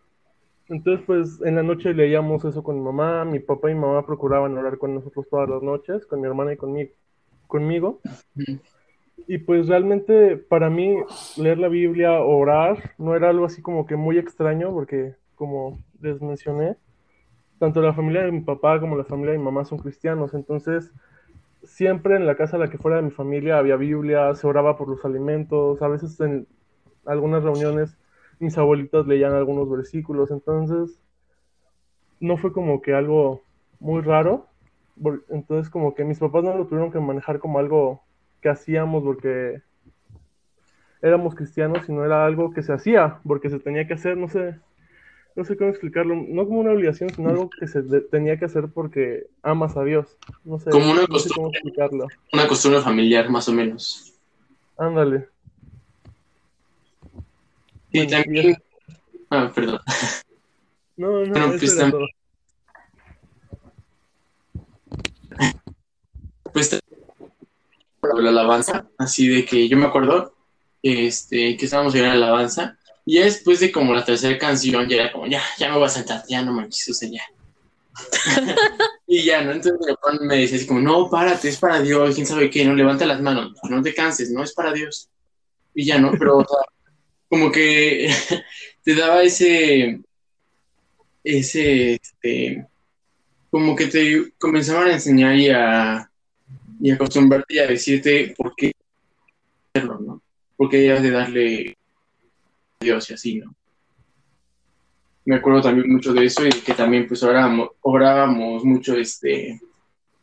[0.68, 4.07] Entonces, pues en la noche leíamos eso con mi mamá, mi papá y mi mamá
[4.07, 6.90] procuraban orar con nosotros todas las noches, con mi hermana y conmigo.
[7.46, 8.00] conmigo.
[9.26, 10.96] Y pues realmente para mí
[11.37, 16.20] leer la Biblia, orar, no era algo así como que muy extraño, porque como les
[16.22, 16.76] mencioné,
[17.62, 20.90] tanto la familia de mi papá como la familia de mi mamá son cristianos, entonces
[21.62, 24.77] siempre en la casa a la que fuera de mi familia había Biblia, se oraba
[24.77, 26.48] por los alimentos, a veces en
[27.07, 27.96] algunas reuniones
[28.40, 30.98] mis abuelitas leían algunos versículos, entonces
[32.18, 33.42] no fue como que algo
[33.79, 34.48] muy raro,
[35.29, 38.03] entonces como que mis papás no lo tuvieron que manejar como algo
[38.40, 39.62] que hacíamos porque
[41.01, 44.59] éramos cristianos, sino era algo que se hacía, porque se tenía que hacer, no sé,
[45.35, 48.45] no sé cómo explicarlo, no como una obligación, sino algo que se de- tenía que
[48.45, 52.09] hacer porque amas a Dios, no sé, Como una no sé cómo explicarlo.
[52.33, 54.14] Una costumbre familiar, más o menos.
[54.77, 55.29] Ándale.
[57.90, 58.57] Y Bueno, también.
[59.31, 59.81] Ah, perdón.
[60.95, 62.07] No, no, Bueno, pues era tam- todo.
[66.53, 66.81] Pues
[68.23, 70.35] la alabanza, así de que yo me acuerdo
[70.83, 75.12] este, que estábamos en la alabanza, y después de como la tercera canción, ya era
[75.12, 77.22] como, ya, ya me voy a sentar, ya no me quise ya.
[79.06, 79.52] y ya, ¿no?
[79.52, 79.80] Entonces
[80.20, 83.20] me decía así como, no, párate, es para Dios, quién sabe qué, no levanta las
[83.20, 85.08] manos, no te canses, no es para Dios.
[85.74, 86.12] Y ya, ¿no?
[86.12, 86.58] Pero, o sea,
[87.28, 88.12] como que
[88.84, 90.00] te daba ese,
[91.24, 92.66] ese, este,
[93.50, 96.10] como que te comenzaban a enseñar y a,
[96.80, 98.72] y acostumbrarte y a decirte por qué
[99.74, 100.22] hacerlo, ¿no?
[100.56, 101.76] Porque debías de darle
[102.83, 103.55] Dios y así, ¿no?
[105.25, 109.61] Me acuerdo también mucho de eso y que también pues orábamos, orábamos mucho este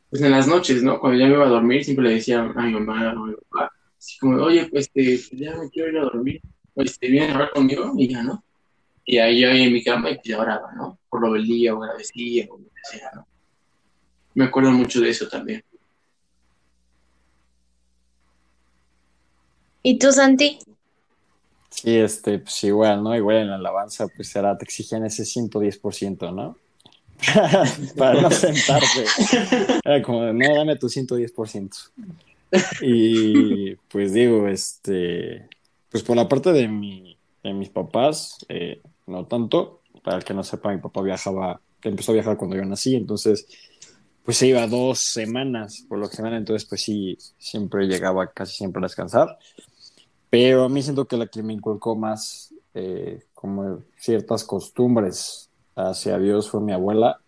[0.09, 0.99] pues en las noches, ¿no?
[0.99, 3.35] Cuando ya me iba a dormir siempre le decía a mi mamá o a mi
[3.35, 6.41] papá, así como, oye, pues este, ya me quiero ir a dormir,
[6.73, 8.43] o este, vienen a hablar conmigo y ya, ¿no?
[9.05, 10.99] Y ahí yo ahí en mi cama y pues ya oraba, ¿no?
[11.09, 13.27] Por lo del día o agradecía o lo que sea, ¿no?
[14.33, 15.63] Me acuerdo mucho de eso también.
[19.81, 20.59] ¿Y tú, Santi?
[21.69, 23.15] Sí, este, pues igual, ¿no?
[23.15, 26.57] Igual en la alabanza, pues era, te exigían ese 110%, ¿no?
[27.97, 29.05] Para no sentarte.
[29.83, 31.91] Era como, no, dame tu 110%.
[32.81, 35.47] Y pues digo, este,
[35.91, 39.81] pues por la parte de, mi, de mis papás, eh, no tanto.
[40.03, 43.45] Para el que no sepa, mi papá viajaba, empezó a viajar cuando yo nací, entonces,
[44.23, 48.79] pues se iba dos semanas por lo general, entonces, pues sí, siempre llegaba casi siempre
[48.79, 49.37] a descansar.
[50.29, 56.19] Pero a mí siento que la que me inculcó más eh, como ciertas costumbres hacia
[56.19, 57.19] Dios fue mi abuela,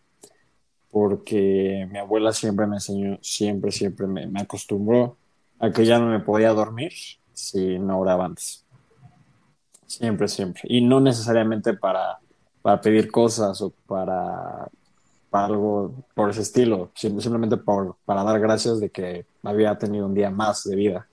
[0.92, 5.18] porque mi abuela siempre me enseñó, siempre, siempre me, acostumbró
[5.60, 6.92] a que ya no me podía dormir
[7.34, 8.66] si no oraba antes.
[9.88, 10.62] Siempre, siempre.
[10.66, 12.20] Y no necesariamente para,
[12.62, 14.70] para pedir cosas o para,
[15.30, 20.14] para algo por ese estilo, simplemente por, para dar gracias de que había tenido un
[20.14, 21.08] día más de vida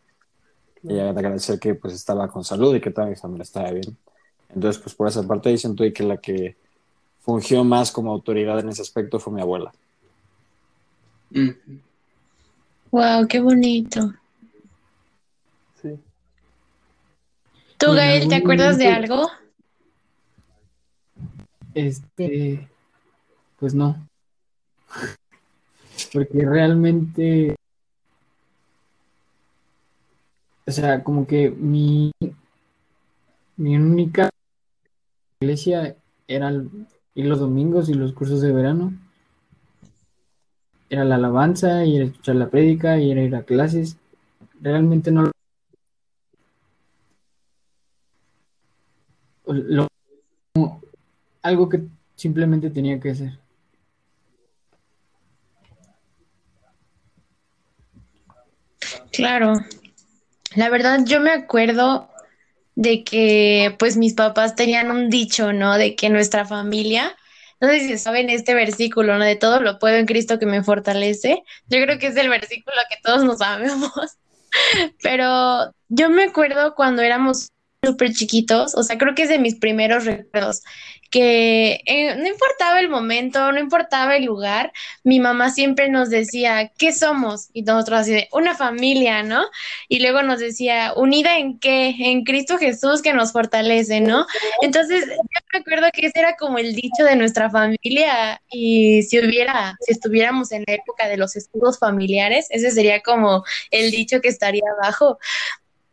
[0.82, 3.96] y agradecer que pues estaba con salud y que toda mi familia estaba bien.
[4.48, 6.56] Entonces, pues por esa parte siento que la que
[7.20, 9.72] fungió más como autoridad en ese aspecto fue mi abuela.
[12.90, 14.14] Wow, qué bonito.
[15.82, 15.98] Sí.
[17.76, 19.28] ¿Tú, Gael, te acuerdas de algo?
[21.74, 22.68] Este,
[23.58, 24.08] pues no.
[26.12, 27.56] Porque realmente,
[30.68, 32.12] o sea, como que mi,
[33.56, 34.28] mi única
[35.40, 36.52] iglesia era
[37.14, 38.92] ir los domingos y los cursos de verano.
[40.90, 43.96] Era la alabanza y era escuchar la prédica y era ir a clases.
[44.60, 45.30] Realmente no
[49.46, 49.88] lo,
[51.40, 51.80] algo que
[52.14, 53.38] simplemente tenía que hacer.
[59.12, 59.54] Claro.
[60.54, 62.08] La verdad, yo me acuerdo
[62.74, 65.76] de que pues mis papás tenían un dicho, ¿no?
[65.76, 67.16] De que nuestra familia,
[67.60, 69.24] no sé si saben este versículo, ¿no?
[69.24, 71.42] De todo lo puedo en Cristo que me fortalece.
[71.66, 73.90] Yo creo que es el versículo que todos nos sabemos.
[75.02, 77.50] Pero yo me acuerdo cuando éramos
[77.84, 80.62] súper chiquitos, o sea, creo que es de mis primeros recuerdos,
[81.10, 84.72] que eh, no importaba el momento, no importaba el lugar,
[85.04, 87.48] mi mamá siempre nos decía, ¿qué somos?
[87.52, 89.44] Y nosotros así de, una familia, ¿no?
[89.88, 91.94] Y luego nos decía, ¿unida en qué?
[91.98, 94.26] En Cristo Jesús que nos fortalece, ¿no?
[94.60, 99.18] Entonces, yo me acuerdo que ese era como el dicho de nuestra familia y si
[99.18, 104.20] hubiera, si estuviéramos en la época de los escudos familiares, ese sería como el dicho
[104.20, 105.18] que estaría abajo.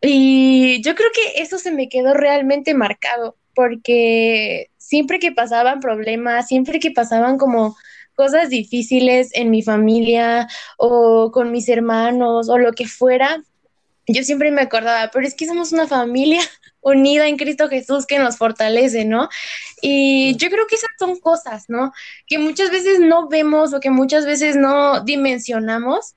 [0.01, 6.47] Y yo creo que eso se me quedó realmente marcado, porque siempre que pasaban problemas,
[6.47, 7.75] siempre que pasaban como
[8.15, 13.43] cosas difíciles en mi familia o con mis hermanos o lo que fuera,
[14.07, 16.41] yo siempre me acordaba, pero es que somos una familia
[16.81, 19.29] unida en Cristo Jesús que nos fortalece, ¿no?
[19.81, 21.91] Y yo creo que esas son cosas, ¿no?
[22.27, 26.13] Que muchas veces no vemos o que muchas veces no dimensionamos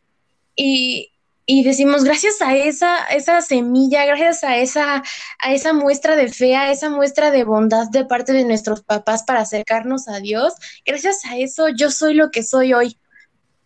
[0.54, 1.10] y,
[1.50, 5.02] y decimos, gracias a esa, esa semilla, gracias a esa,
[5.38, 9.22] a esa muestra de fe, a esa muestra de bondad de parte de nuestros papás
[9.22, 10.52] para acercarnos a Dios,
[10.84, 12.98] gracias a eso yo soy lo que soy hoy.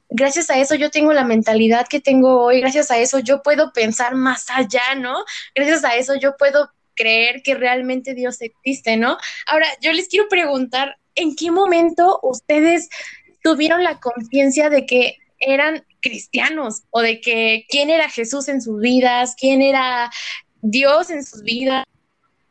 [0.09, 3.73] Gracias a eso yo tengo la mentalidad que tengo hoy, gracias a eso yo puedo
[3.73, 5.25] pensar más allá, ¿no?
[5.53, 9.19] Gracias a eso yo puedo creer que realmente Dios existe, ¿no?
[9.47, 12.91] Ahora, yo les quiero preguntar, ¿en qué momento ustedes
[13.43, 18.81] tuvieron la conciencia de que eran cristianos o de que quién era Jesús en sus
[18.81, 20.11] vidas, quién era
[20.61, 21.87] Dios en sus vidas.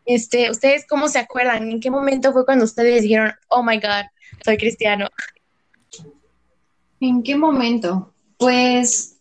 [0.06, 1.70] Este, ¿ustedes cómo se acuerdan?
[1.70, 4.06] ¿En qué momento fue cuando ustedes dijeron, oh my God,
[4.44, 5.08] soy cristiano?
[7.00, 8.14] ¿En qué momento?
[8.38, 9.18] Pues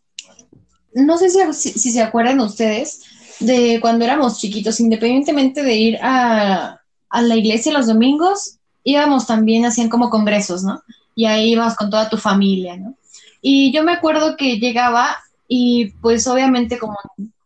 [0.92, 3.02] no sé si, si, se acuerdan ustedes
[3.38, 9.64] de cuando éramos chiquitos, independientemente de ir a, a la iglesia los domingos, íbamos también,
[9.64, 10.82] hacían como congresos, ¿no?
[11.14, 12.96] Y ahí ibas con toda tu familia, ¿no?
[13.42, 15.16] Y yo me acuerdo que llegaba
[15.48, 16.96] y pues obviamente como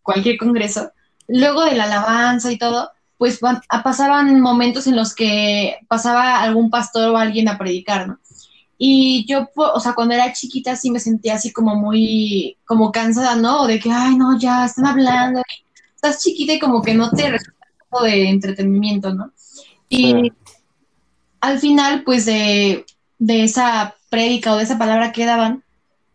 [0.02, 0.92] cualquier congreso,
[1.28, 3.40] luego de la alabanza y todo, pues
[3.82, 8.18] pasaban momentos en los que pasaba algún pastor o alguien a predicar, ¿no?
[8.76, 13.36] Y yo, o sea, cuando era chiquita sí me sentía así como muy, como cansada,
[13.36, 13.62] ¿no?
[13.62, 15.42] O de que, ay, no, ya están hablando.
[15.94, 17.66] Estás chiquita y como que no te resulta
[18.02, 19.32] de entretenimiento, ¿no?
[19.88, 20.32] Y Sí.
[21.40, 22.84] al final, pues de,
[23.18, 25.63] de esa prédica o de esa palabra que daban,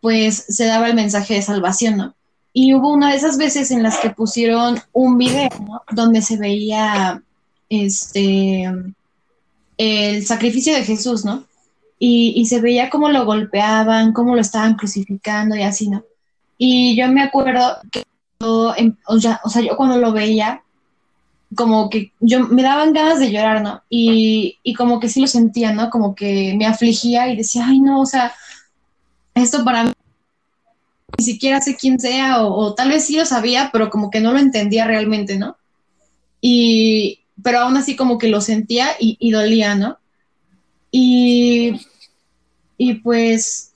[0.00, 2.14] pues se daba el mensaje de salvación, ¿no?
[2.52, 5.82] Y hubo una de esas veces en las que pusieron un video, ¿no?
[5.92, 7.22] Donde se veía
[7.68, 8.68] este
[9.76, 11.44] el sacrificio de Jesús, ¿no?
[11.98, 16.04] Y, y se veía cómo lo golpeaban, cómo lo estaban crucificando y así, ¿no?
[16.58, 18.02] Y yo me acuerdo que
[18.40, 20.62] yo, em, o, sea, o sea, yo cuando lo veía,
[21.54, 23.82] como que yo me daban ganas de llorar, ¿no?
[23.88, 25.88] Y, y como que sí lo sentía, ¿no?
[25.88, 28.34] Como que me afligía y decía, ay, no, o sea,
[29.40, 29.92] esto para mí
[31.18, 34.20] ni siquiera sé quién sea, o, o tal vez sí lo sabía, pero como que
[34.20, 35.56] no lo entendía realmente, ¿no?
[36.40, 39.98] Y, pero aún así como que lo sentía y, y dolía, ¿no?
[40.90, 41.80] Y,
[42.78, 43.72] y pues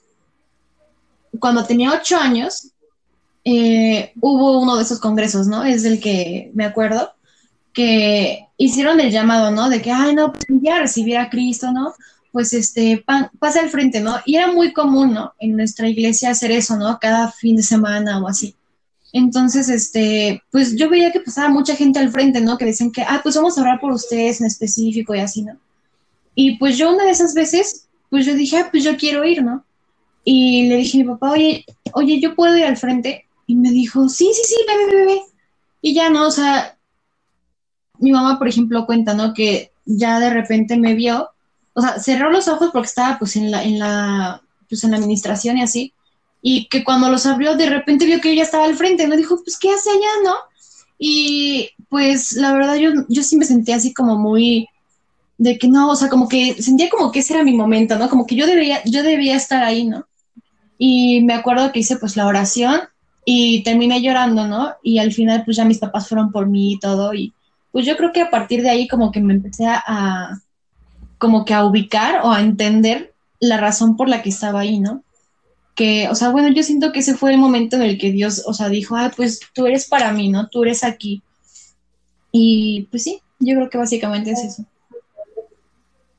[1.38, 2.68] cuando tenía ocho años,
[3.44, 5.64] eh, hubo uno de esos congresos, ¿no?
[5.64, 7.12] Es del que me acuerdo,
[7.72, 9.68] que hicieron el llamado, ¿no?
[9.68, 11.92] De que, ay, no, pues ya recibir a Cristo, ¿no?
[12.34, 14.16] Pues este, pa- pasa al frente, ¿no?
[14.26, 15.34] Y era muy común, ¿no?
[15.38, 16.98] En nuestra iglesia hacer eso, ¿no?
[17.00, 18.56] Cada fin de semana o así.
[19.12, 22.58] Entonces, este, pues yo veía que pasaba mucha gente al frente, ¿no?
[22.58, 25.56] Que decían que, ah, pues vamos a orar por ustedes en específico y así, ¿no?
[26.34, 29.44] Y pues yo una de esas veces, pues yo dije, ah, pues yo quiero ir,
[29.44, 29.64] ¿no?
[30.24, 33.26] Y le dije a mi papá, oye, oye, ¿yo puedo ir al frente?
[33.46, 35.20] Y me dijo, sí, sí, sí, ve, ve, ve.
[35.82, 36.26] Y ya, ¿no?
[36.26, 36.76] O sea,
[38.00, 39.32] mi mamá, por ejemplo, cuenta, ¿no?
[39.32, 41.28] Que ya de repente me vio,
[41.74, 44.96] o sea, cerró los ojos porque estaba pues en la, en la, pues en la
[44.96, 45.92] administración y así,
[46.42, 49.16] y que cuando los abrió, de repente vio que ya estaba al frente, ¿no?
[49.16, 50.34] Dijo, pues, ¿qué hace allá, no?
[50.98, 54.68] Y pues la verdad yo, yo sí me sentía así como muy
[55.38, 58.08] de que no, o sea, como que sentía como que ese era mi momento, ¿no?
[58.08, 60.06] Como que yo debía, yo debía estar ahí, ¿no?
[60.78, 62.80] Y me acuerdo que hice pues la oración
[63.24, 64.74] y terminé llorando, ¿no?
[64.82, 67.32] Y al final pues ya mis papás fueron por mí y todo y
[67.72, 70.38] pues yo creo que a partir de ahí como que me empecé a-
[71.24, 75.02] como que a ubicar o a entender la razón por la que estaba ahí, ¿no?
[75.74, 78.42] Que, o sea, bueno, yo siento que ese fue el momento en el que Dios,
[78.44, 80.50] o sea, dijo, ah, pues tú eres para mí, ¿no?
[80.50, 81.22] Tú eres aquí.
[82.30, 84.66] Y pues sí, yo creo que básicamente es eso.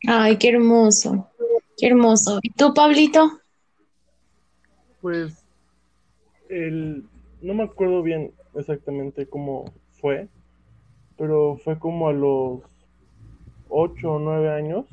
[0.07, 1.29] Ay, qué hermoso,
[1.77, 2.39] qué hermoso.
[2.41, 3.39] ¿Y tú, Pablito?
[5.01, 5.37] Pues
[6.49, 7.05] el,
[7.43, 10.29] no me acuerdo bien exactamente cómo fue,
[11.15, 12.61] pero fue como a los
[13.75, 14.85] 8 o 9 años,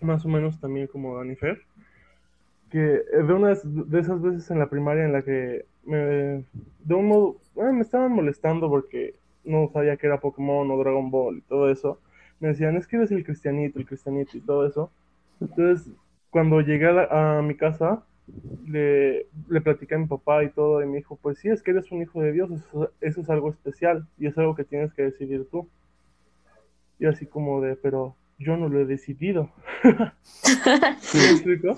[0.00, 1.60] más o menos también como Danifer,
[2.70, 7.06] que de una de esas veces en la primaria en la que me, de un
[7.08, 11.40] modo, bueno, me estaban molestando porque no sabía que era Pokémon o Dragon Ball y
[11.42, 12.00] todo eso.
[12.40, 14.90] Me decían, es que eres el cristianito, el cristianito y todo eso.
[15.40, 15.92] Entonces,
[16.30, 18.04] cuando llegué a, la- mi casa,
[18.66, 21.70] le, le platiqué a mi papá y todo, y me dijo, pues sí, es que
[21.70, 24.92] eres un hijo de Dios, eso, eso es algo especial y es algo que tienes
[24.92, 25.68] que decidir tú.
[26.98, 29.50] Y así como de, pero yo no lo he decidido.
[30.32, 31.76] ¿Sí me explico?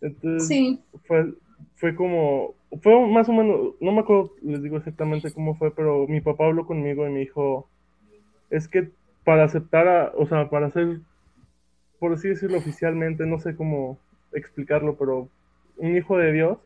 [0.00, 0.80] Entonces, Sí.
[1.06, 1.32] fue,
[1.76, 6.06] fue como, fue más o menos, no me acuerdo, les digo exactamente cómo fue, pero
[6.06, 7.68] mi papá habló conmigo y me dijo,
[8.50, 8.90] es que
[9.24, 11.00] para aceptar, a, o sea, para ser,
[11.98, 13.98] por así decirlo oficialmente, no sé cómo
[14.32, 15.28] explicarlo, pero
[15.76, 16.58] un hijo de Dios,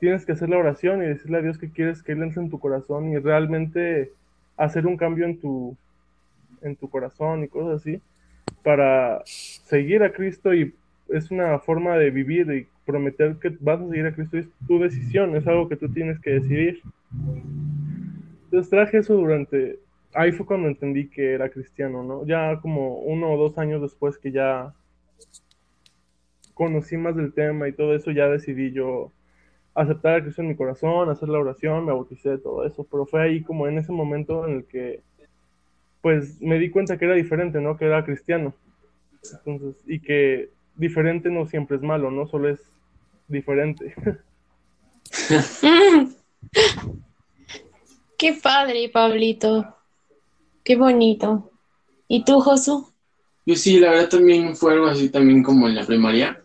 [0.00, 2.50] tienes que hacer la oración y decirle a Dios que quieres que Él entre en
[2.50, 4.12] tu corazón y realmente
[4.56, 5.76] hacer un cambio en tu,
[6.62, 8.00] en tu corazón y cosas así,
[8.62, 10.74] para seguir a Cristo y
[11.08, 14.78] es una forma de vivir y prometer que vas a seguir a Cristo es tu
[14.78, 16.80] decisión, es algo que tú tienes que decidir.
[18.44, 19.78] Entonces traje eso durante,
[20.14, 22.26] ahí fue cuando entendí que era cristiano, ¿no?
[22.26, 24.72] Ya como uno o dos años después que ya
[26.54, 29.12] conocí más del tema y todo eso, ya decidí yo
[29.74, 33.22] aceptar a Cristo en mi corazón, hacer la oración, me bauticé, todo eso, pero fue
[33.22, 35.02] ahí como en ese momento en el que
[36.06, 37.76] pues me di cuenta que era diferente, ¿no?
[37.76, 38.54] Que era cristiano.
[39.44, 42.28] Entonces, y que diferente no siempre es malo, ¿no?
[42.28, 42.60] Solo es
[43.26, 43.92] diferente.
[48.16, 49.74] Qué padre, Pablito.
[50.62, 51.50] Qué bonito.
[52.06, 52.88] ¿Y tú, Josu?
[53.44, 56.40] Yo sí, la verdad también fue algo así también como en la primaria.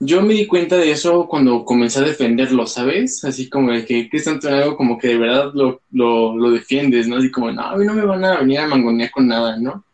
[0.00, 3.24] Yo me di cuenta de eso cuando comencé a defenderlo, ¿sabes?
[3.24, 7.16] Así como de que tanto algo como que de verdad lo, lo, lo defiendes, ¿no?
[7.16, 9.84] Así como, no, a mí no me van a venir a mangonear con nada, ¿no?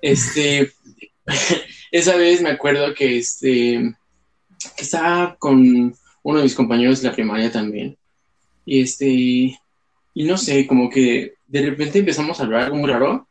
[0.00, 0.72] Este,
[1.92, 3.94] esa vez me acuerdo que este,
[4.76, 7.96] que estaba con uno de mis compañeros de la primaria también.
[8.64, 9.06] Y este,
[10.14, 13.26] y no sé, como que de repente empezamos a hablar algo muy raro.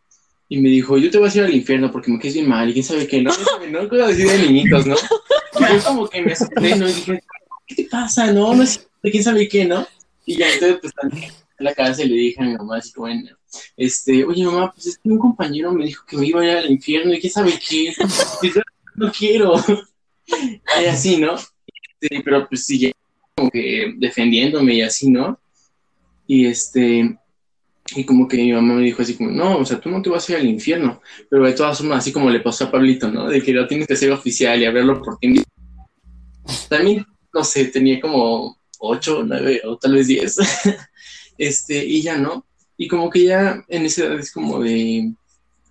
[0.52, 2.70] Y me dijo, yo te voy a ir al infierno porque me quedé bien mal
[2.70, 3.32] y quién sabe qué, ¿no?
[3.70, 4.96] No cosas así de niñitos, ¿no?
[4.96, 6.90] Y yo como que me asusté, ¿no?
[6.90, 7.24] Y dije,
[7.68, 8.34] ¿qué te pasa?
[8.34, 9.88] No, no es quién sabe qué, ¿no?
[10.26, 12.92] Y ya entonces pues también en la casa y le dije a mi mamá así
[12.92, 13.08] como,
[13.78, 16.58] este, oye mamá, pues es que un compañero me dijo que me iba a ir
[16.58, 17.94] al infierno y quién sabe qué,
[18.42, 18.62] y yo
[18.96, 19.56] no quiero.
[20.82, 21.36] Y así, ¿no?
[21.36, 22.92] Este, pero pues sí,
[23.36, 25.40] como que defendiéndome y así, ¿no?
[26.26, 27.18] Y este,
[27.96, 30.10] y como que mi mamá me dijo así como, no, o sea, tú no te
[30.10, 31.02] vas a ir al infierno.
[31.30, 33.28] Pero de todas formas, así como le pasó a Pablito, ¿no?
[33.28, 35.44] De que lo tienes que hacer oficial y abrirlo por ti
[36.70, 40.38] También, no sé, tenía como ocho, nueve o tal vez diez.
[41.38, 42.46] este, y ya, ¿no?
[42.78, 45.14] Y como que ya en esa edad es como de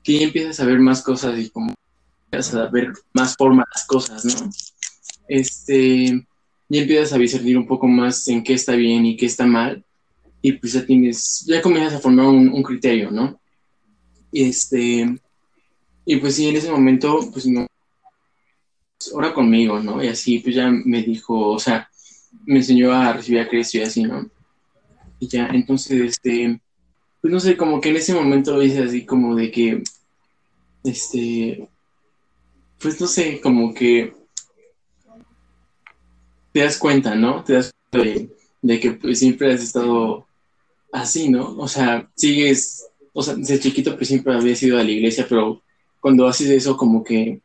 [0.02, 1.74] que ya empiezas a ver más cosas y como
[2.26, 4.50] empiezas a ver más forma las cosas, ¿no?
[5.26, 6.26] Este,
[6.68, 9.84] ya empiezas a discernir un poco más en qué está bien y qué está mal
[10.42, 13.40] y pues ya tienes, ya comienzas a formar un, criterio, ¿no?
[14.32, 15.18] Y este,
[16.04, 17.66] y pues sí, en ese momento, pues no,
[19.14, 20.02] ahora conmigo, ¿no?
[20.02, 21.88] Y así, pues ya me dijo, o sea,
[22.46, 24.30] me enseñó a recibir a Cristo y así, ¿no?
[25.18, 26.60] Y ya, entonces, este,
[27.20, 29.82] pues no sé, como que en ese momento lo así como de que,
[30.84, 31.68] este,
[32.78, 34.14] pues no sé, como que
[36.52, 37.44] te das cuenta, ¿no?
[37.44, 38.30] Te das cuenta de,
[38.62, 40.26] de que pues, siempre has estado
[40.92, 41.56] así, ¿no?
[41.56, 45.62] O sea, sigues, o sea, desde chiquito pues siempre había ido a la iglesia, pero
[46.00, 47.40] cuando haces eso como que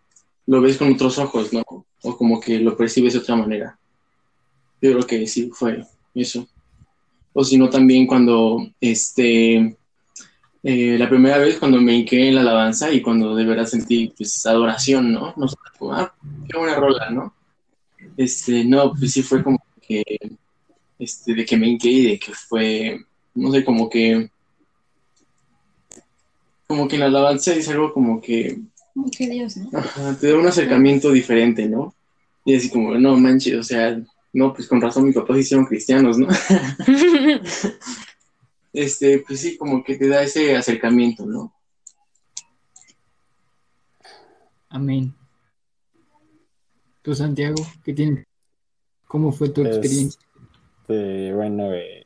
[0.48, 1.64] lo ves con otros ojos, ¿no?
[2.04, 3.78] O como que lo percibes de otra manera.
[4.82, 5.84] Yo creo que sí fue
[6.14, 6.48] eso.
[7.34, 9.78] O si no, también cuando, este,
[10.64, 14.14] eh, la primera vez cuando me hinqué en la alabanza y cuando de verdad sentí,
[14.16, 15.34] pues, adoración, ¿no?
[15.36, 15.56] No sé,
[15.92, 16.14] ah,
[16.50, 17.34] qué buena rola, ¿no?
[18.16, 20.04] Este, no, pues sí fue como que,
[21.00, 24.30] este, de que me hinqué y de que fue no sé, como que,
[26.68, 28.60] como que en la alabanza es algo como que...
[28.94, 29.78] Como que Dios, ¿no?
[29.78, 31.94] Ajá, te da un acercamiento diferente, ¿no?
[32.46, 36.18] Y así como, no manches, o sea, no, pues con razón mis papás hicieron cristianos,
[36.18, 36.30] ¿no?
[38.74, 41.54] este, pues sí, como que te da ese acercamiento, ¿no?
[44.70, 45.14] Amén.
[47.02, 48.26] Tú, Santiago, ¿qué tienes?
[49.08, 50.20] ¿Cómo fue tu experiencia?
[50.82, 52.05] Este, bueno, eh,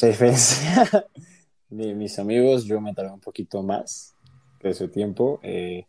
[0.00, 1.06] a diferencia
[1.70, 4.14] de mis amigos, yo me tardé un poquito más
[4.62, 5.40] de su tiempo.
[5.42, 5.86] Eh,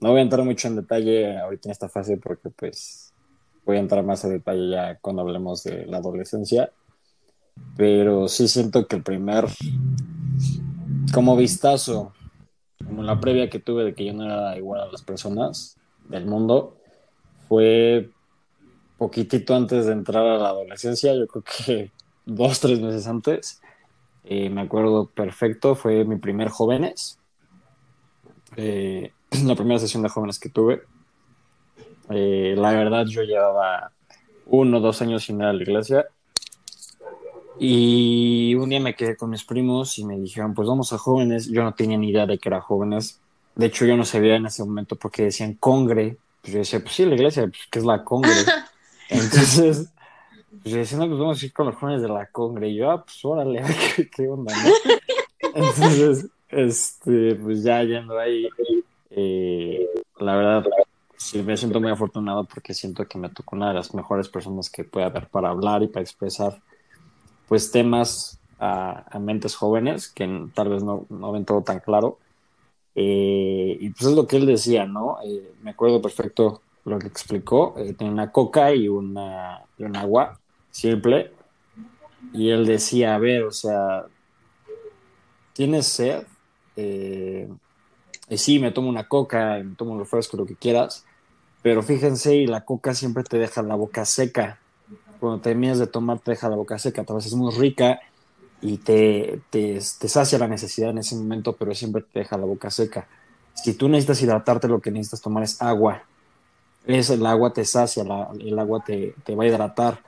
[0.00, 3.12] no voy a entrar mucho en detalle ahorita en esta fase porque pues
[3.64, 6.70] voy a entrar más en detalle ya cuando hablemos de la adolescencia.
[7.76, 9.46] Pero sí siento que el primer,
[11.12, 12.12] como vistazo,
[12.84, 15.76] como la previa que tuve de que yo no era igual a las personas
[16.08, 16.76] del mundo,
[17.48, 18.10] fue
[18.96, 21.14] poquitito antes de entrar a la adolescencia.
[21.14, 21.92] Yo creo que
[22.28, 23.60] dos, tres meses antes.
[24.24, 27.18] Eh, me acuerdo perfecto, fue mi primer jóvenes.
[28.56, 29.12] Eh,
[29.44, 30.82] la primera sesión de jóvenes que tuve.
[32.10, 33.92] Eh, la verdad, yo llevaba
[34.46, 36.06] uno o dos años sin ir a la iglesia.
[37.58, 41.48] Y un día me quedé con mis primos y me dijeron, pues vamos a jóvenes.
[41.48, 43.20] Yo no tenía ni idea de que era jóvenes.
[43.56, 46.18] De hecho, yo no sabía en ese momento porque decían congre.
[46.42, 48.30] Pues yo decía, pues sí, la iglesia, pues, ¿qué es la congre?
[49.08, 49.90] Entonces,
[50.62, 52.68] pues yo decía, no, pues vamos a ir con los jóvenes de la congre.
[52.68, 53.62] Y yo, ah, pues órale,
[53.96, 54.70] ¿qué, qué onda, ¿no?
[55.54, 58.48] Entonces, este, pues ya yendo ahí,
[59.10, 59.88] eh,
[60.18, 60.64] la verdad,
[61.16, 64.70] sí me siento muy afortunado porque siento que me tocó una de las mejores personas
[64.70, 66.60] que puede haber para hablar y para expresar,
[67.48, 72.18] pues, temas a, a mentes jóvenes que tal vez no, no ven todo tan claro.
[72.94, 75.18] Eh, y pues es lo que él decía, ¿no?
[75.24, 79.94] Eh, me acuerdo perfecto lo que explicó, eh, tenía una coca y, una, y un
[79.94, 80.40] agua
[80.78, 81.32] simple,
[82.32, 84.06] y él decía, a ver, o sea,
[85.52, 86.24] ¿tienes sed?
[86.76, 87.48] Eh,
[88.28, 91.04] y sí, me tomo una coca, me tomo un refresco, lo que quieras,
[91.62, 94.58] pero fíjense, y la coca siempre te deja la boca seca.
[95.18, 97.98] Cuando terminas de tomar, te deja la boca seca, tal vez es muy rica
[98.60, 102.44] y te, te, te sacia la necesidad en ese momento, pero siempre te deja la
[102.44, 103.08] boca seca.
[103.54, 106.04] Si tú necesitas hidratarte, lo que necesitas tomar es agua
[106.96, 110.00] es el agua te sacia, el agua te, va a hidratar.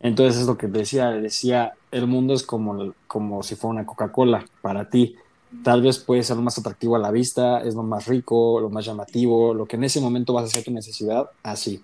[0.00, 4.44] Entonces es lo que decía, decía, el mundo es como, como si fuera una Coca-Cola
[4.60, 5.16] para ti.
[5.62, 8.70] Tal vez puede ser lo más atractivo a la vista, es lo más rico, lo
[8.70, 11.82] más llamativo, lo que en ese momento vas a hacer tu necesidad, así.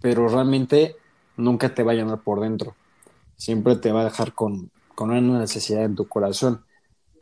[0.00, 0.96] Pero realmente
[1.36, 2.74] nunca te va a llenar por dentro.
[3.36, 6.64] Siempre te va a dejar con, con una necesidad en tu corazón.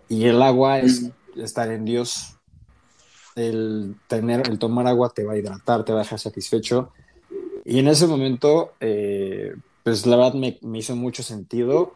[0.09, 2.37] Y el agua es estar en Dios,
[3.35, 6.93] el, tener, el tomar agua te va a hidratar, te va a dejar satisfecho.
[7.65, 9.55] Y en ese momento, eh,
[9.85, 11.95] pues la verdad me, hizo mucho sentido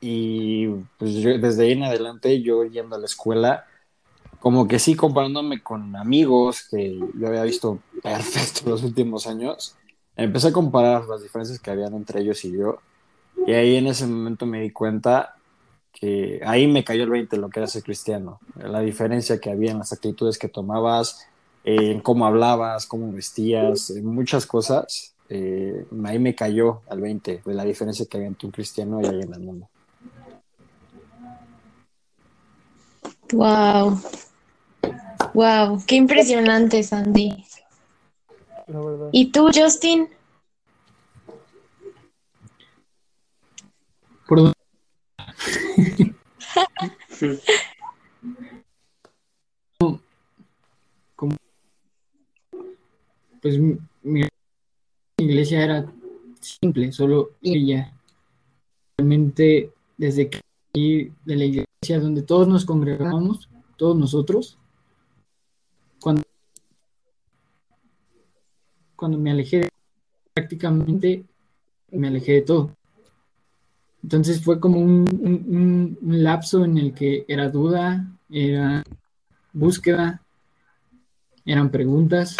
[0.00, 0.66] y
[0.98, 3.66] pues yo, desde ahí en adelante yo yendo a la escuela,
[4.40, 9.76] como que sí, comparándome con amigos que yo había visto perfecto los últimos años,
[10.16, 12.78] empecé a comparar las diferencias que habían entre ellos y yo.
[13.46, 15.36] Y ahí en ese momento me di cuenta
[15.92, 19.70] que ahí me cayó el 20 lo que era ser cristiano, la diferencia que había
[19.70, 21.26] en las actitudes que tomabas,
[21.64, 25.14] en cómo hablabas, cómo vestías, en muchas cosas.
[25.30, 29.06] Eh, ahí me cayó al 20 de la diferencia que había entre un cristiano y
[29.06, 29.68] alguien en el mundo.
[33.32, 34.00] Wow.
[35.34, 37.44] Wow, qué impresionante, Sandy.
[38.66, 39.08] La verdad.
[39.12, 40.08] ¿Y tú, Justin?
[44.26, 44.54] Por dónde-
[51.16, 51.36] Como-
[53.40, 53.58] pues
[55.18, 55.92] iglesia era
[56.40, 57.92] simple, solo ella.
[58.96, 60.40] Realmente desde que
[60.72, 64.58] de la iglesia donde todos nos congregábamos, todos nosotros,
[66.00, 66.22] cuando,
[68.96, 69.68] cuando me alejé
[70.34, 71.24] prácticamente
[71.90, 72.70] me alejé de todo.
[74.02, 78.84] Entonces fue como un- un lapso en el que era duda, era
[79.52, 80.22] búsqueda,
[81.44, 82.36] eran preguntas.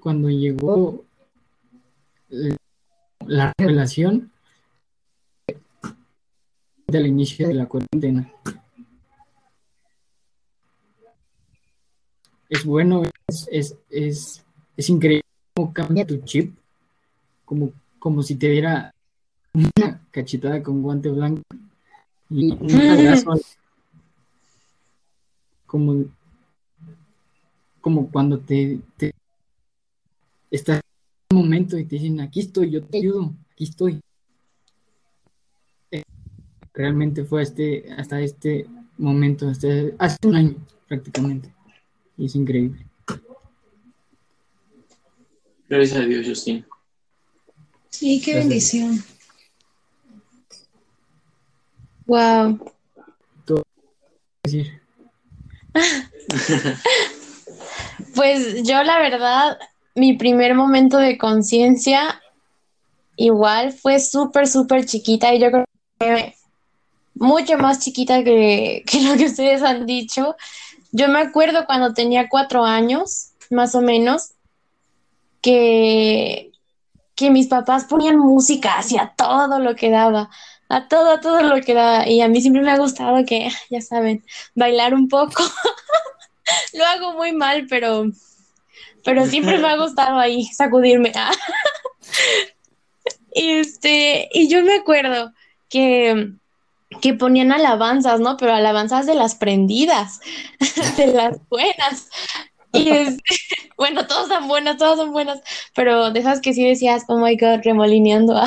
[0.00, 1.04] Cuando llegó
[3.26, 4.30] la revelación
[6.86, 8.32] del inicio de la cuarentena.
[12.48, 14.44] Es bueno, es, es, es,
[14.76, 15.24] es increíble
[15.54, 16.54] cómo cambia tu chip,
[17.44, 18.92] como, como si te diera
[19.52, 21.42] una cachetada con guante blanco
[22.30, 23.40] y un abrazo al-
[25.66, 26.04] como,
[27.80, 29.12] como cuando te, te
[30.50, 30.80] estás
[31.30, 34.00] en un momento y te dicen aquí estoy, yo te ayudo, aquí estoy.
[35.90, 36.02] Eh,
[36.74, 38.66] Realmente fue este, hasta este
[38.98, 39.68] momento, hasta
[39.98, 41.52] hace un año prácticamente.
[42.16, 42.86] Y es increíble.
[45.68, 46.64] Gracias a Dios, Justin.
[47.90, 49.02] Sí, qué bendición.
[52.06, 52.72] Wow.
[54.44, 54.80] Decir,
[58.14, 59.58] Pues yo la verdad,
[59.96, 62.22] mi primer momento de conciencia
[63.16, 65.64] igual fue súper, súper chiquita y yo creo
[65.98, 66.34] que
[67.14, 70.36] mucho más chiquita que, que lo que ustedes han dicho.
[70.92, 74.32] Yo me acuerdo cuando tenía cuatro años, más o menos,
[75.42, 76.52] que,
[77.14, 80.30] que mis papás ponían música hacia todo lo que daba,
[80.68, 82.08] a todo, a todo lo que daba.
[82.08, 84.22] Y a mí siempre me ha gustado que, ya saben,
[84.54, 85.42] bailar un poco.
[86.74, 88.06] Lo hago muy mal, pero,
[89.06, 91.12] pero siempre me ha gustado ahí sacudirme.
[93.38, 95.30] Y este, y yo me acuerdo
[95.68, 96.32] que,
[97.02, 98.38] que ponían alabanzas, ¿no?
[98.38, 100.20] Pero alabanzas de las prendidas,
[100.96, 102.08] de las buenas.
[102.72, 103.36] Y este,
[103.76, 105.42] bueno, todas son buenas, todas son buenas,
[105.74, 108.42] pero de esas que sí decías, oh my God, remolineando.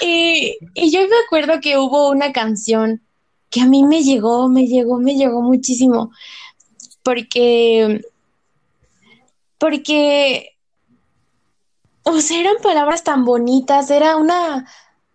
[0.00, 3.02] Y, y yo me acuerdo que hubo una canción
[3.54, 6.10] que a mí me llegó, me llegó, me llegó muchísimo,
[7.04, 8.02] porque,
[9.58, 10.56] porque,
[12.02, 14.66] o sea, eran palabras tan bonitas, era una,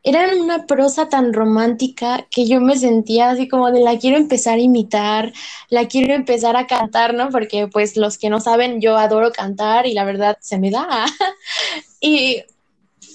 [0.03, 4.57] eran una prosa tan romántica que yo me sentía así como de la quiero empezar
[4.57, 5.33] a imitar,
[5.67, 7.31] la quiero empezar a cantar, ¿no?
[7.31, 11.05] Porque pues los que no saben, yo adoro cantar y la verdad se me da.
[12.01, 12.41] Y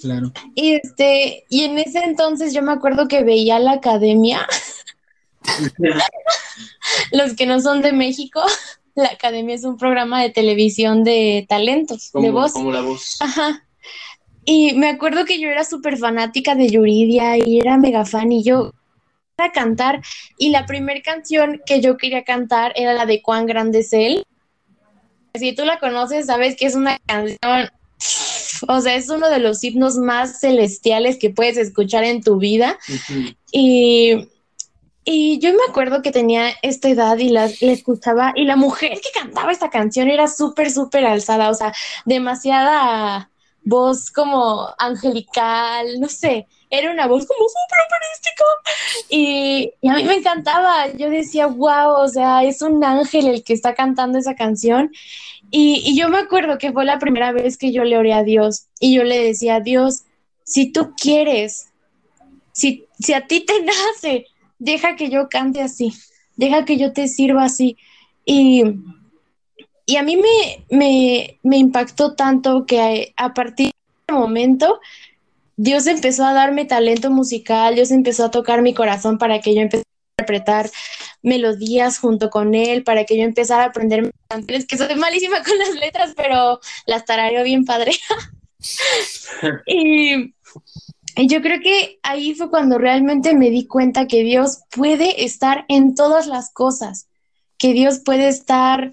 [0.03, 0.31] claro.
[0.55, 4.47] y este, y en ese entonces yo me acuerdo que veía la academia,
[7.13, 8.43] los que no son de México,
[8.95, 12.53] la academia es un programa de televisión de talentos, de Como, voz.
[12.53, 13.17] como la voz.
[13.21, 13.65] Ajá.
[14.45, 18.43] Y me acuerdo que yo era súper fanática de Yuridia y era mega fan y
[18.43, 18.73] yo
[19.39, 20.01] a cantar
[20.39, 24.25] y la primera canción que yo quería cantar era la de Cuán grande es él.
[25.35, 27.71] Si tú la conoces, sabes que es una canción,
[28.69, 32.79] o sea, es uno de los himnos más celestiales que puedes escuchar en tu vida.
[33.51, 34.29] Y,
[35.05, 39.01] y yo me acuerdo que tenía esta edad y la, la escuchaba, y la mujer
[39.01, 41.73] que cantaba esta canción era súper, súper alzada, o sea,
[42.05, 43.31] demasiada
[43.65, 48.45] voz como angelical, no sé, era una voz como súper operística.
[49.09, 53.55] Y, a mí me encantaba, yo decía, wow, o sea, es un ángel el que
[53.55, 54.93] está cantando esa canción.
[55.51, 58.25] Y, y yo me acuerdo que fue la primera vez que yo le oré a
[58.25, 60.03] Dios y yo le decía, Dios,
[60.45, 61.69] si tú quieres,
[62.53, 64.27] si, si a ti te nace,
[64.65, 65.93] deja que yo cante así,
[66.37, 67.77] deja que yo te sirva así.
[68.25, 68.65] Y,
[69.87, 73.73] y a mí me, me, me impactó tanto que a, partir de
[74.09, 74.81] ese momento
[75.57, 79.61] Dios empezó a darme talento musical, Dios empezó a tocar mi corazón para que yo
[79.61, 80.71] empezara a interpretar
[81.23, 85.59] melodías junto con él, para que yo empezara a aprender canciones, que soy malísima con
[85.59, 87.93] las letras, pero las tarareo bien padre.
[89.67, 90.35] y
[91.17, 95.95] yo creo que ahí fue cuando realmente me di cuenta que Dios puede estar en
[95.95, 97.09] todas las cosas,
[97.59, 98.93] que Dios puede estar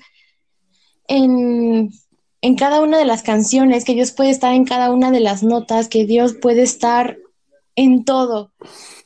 [1.07, 1.91] en,
[2.41, 5.43] en cada una de las canciones, que Dios puede estar en cada una de las
[5.43, 7.17] notas, que Dios puede estar
[7.75, 8.51] en todo.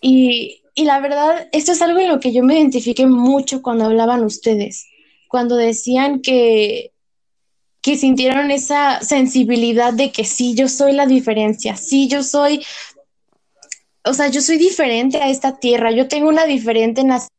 [0.01, 3.85] Y, y la verdad, esto es algo en lo que yo me identifiqué mucho cuando
[3.85, 4.87] hablaban ustedes,
[5.29, 6.91] cuando decían que,
[7.81, 12.65] que sintieron esa sensibilidad de que sí, yo soy la diferencia, sí, yo soy,
[14.05, 17.29] o sea, yo soy diferente a esta tierra, yo tengo una diferente nacionalidad.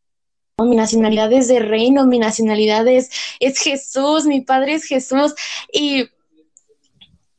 [0.58, 3.10] Mi nacionalidad es de reino, mi nacionalidad es,
[3.40, 5.34] es Jesús, mi padre es Jesús.
[5.70, 6.08] Y,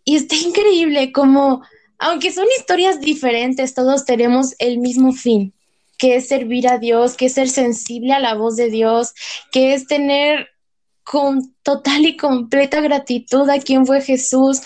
[0.06, 1.64] y está increíble como,
[1.98, 5.52] aunque son historias diferentes, todos tenemos el mismo fin,
[5.98, 9.16] que es servir a Dios, que es ser sensible a la voz de Dios,
[9.52, 10.50] que es tener
[11.10, 14.60] con total y completa gratitud a quien fue Jesús.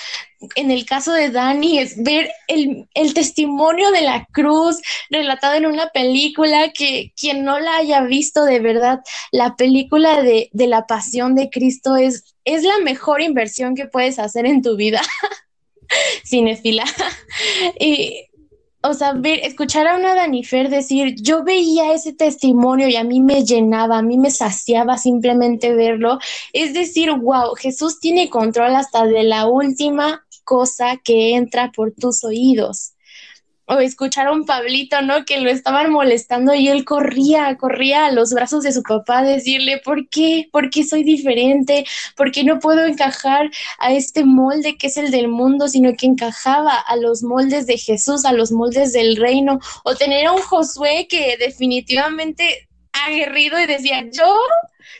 [0.56, 4.82] En el caso de Dani, es ver el, el, testimonio de la cruz
[5.12, 10.50] relatado en una película que quien no la haya visto de verdad, la película de,
[10.52, 14.76] de la pasión de Cristo es, es la mejor inversión que puedes hacer en tu
[14.76, 15.02] vida.
[16.26, 16.86] Cinefila.
[17.80, 18.31] y
[18.84, 23.22] o sea, ver, escuchar a una Danifer decir, yo veía ese testimonio y a mí
[23.22, 26.20] me llenaba, a mí me saciaba simplemente verlo,
[26.54, 32.24] es decir, wow, Jesús tiene control hasta de la última cosa que entra por tus
[32.24, 32.94] oídos
[33.72, 35.24] o escuchar a un Pablito, ¿no?
[35.24, 39.24] Que lo estaban molestando y él corría, corría a los brazos de su papá a
[39.24, 40.50] decirle, ¿por qué?
[40.52, 41.86] ¿Por qué soy diferente?
[42.18, 43.50] ¿Por qué no puedo encajar
[43.80, 47.78] a este molde que es el del mundo, sino que encajaba a los moldes de
[47.78, 49.60] Jesús, a los moldes del reino?
[49.86, 54.36] O tener a un Josué que definitivamente aguerrido y decía, yo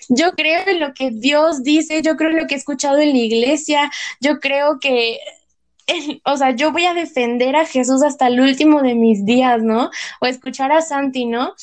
[0.08, 3.12] yo creo en lo que Dios dice, yo creo en lo que he escuchado en
[3.12, 3.92] la iglesia,
[4.22, 5.20] yo creo que
[6.26, 9.90] o sea, yo voy a defender a Jesús hasta el último de mis días, ¿no?
[10.20, 11.54] O escuchar a Santi, ¿no?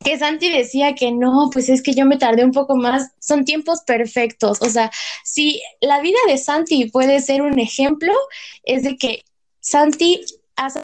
[0.00, 3.44] Que Santi decía que no, pues es que yo me tardé un poco más, son
[3.44, 4.90] tiempos perfectos, o sea,
[5.24, 8.12] si la vida de Santi puede ser un ejemplo,
[8.62, 9.24] es de que
[9.60, 10.20] Santi
[10.54, 10.82] hace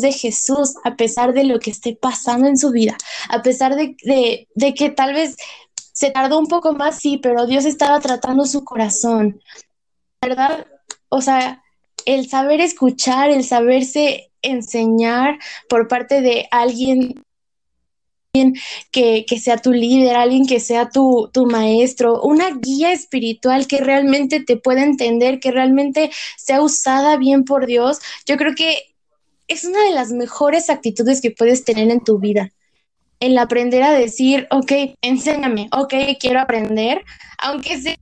[0.00, 2.96] de Jesús a pesar de lo que esté pasando en su vida,
[3.28, 5.36] a pesar de, de, de que tal vez
[5.92, 9.42] se tardó un poco más, sí, pero Dios estaba tratando su corazón.
[10.22, 10.66] ¿Verdad?
[11.10, 11.62] O sea,
[12.06, 15.38] el saber escuchar, el saberse enseñar
[15.68, 17.22] por parte de alguien
[18.92, 23.78] que, que, sea tu líder, alguien que sea tu, tu, maestro, una guía espiritual que
[23.78, 28.94] realmente te pueda entender, que realmente sea usada bien por Dios, yo creo que
[29.48, 32.52] es una de las mejores actitudes que puedes tener en tu vida.
[33.18, 37.04] El aprender a decir, ok, enséñame, ok, quiero aprender,
[37.38, 37.96] aunque sea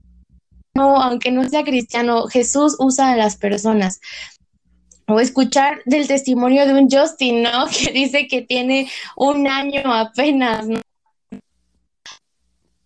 [0.75, 3.99] aunque no sea cristiano, Jesús usa a las personas.
[5.07, 7.67] O escuchar del testimonio de un Justin, ¿no?
[7.77, 10.79] Que dice que tiene un año apenas, ¿no?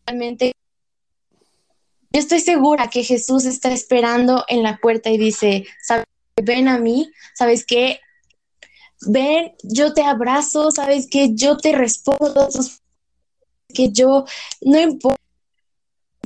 [0.05, 0.53] Realmente
[2.13, 6.05] yo estoy segura que Jesús está esperando en la puerta y dice, ¿sabes?
[6.41, 7.99] ven a mí, ¿sabes qué?
[9.07, 11.31] Ven, yo te abrazo, ¿sabes qué?
[11.33, 12.49] Yo te respondo,
[13.73, 14.25] que yo,
[14.61, 15.22] no importa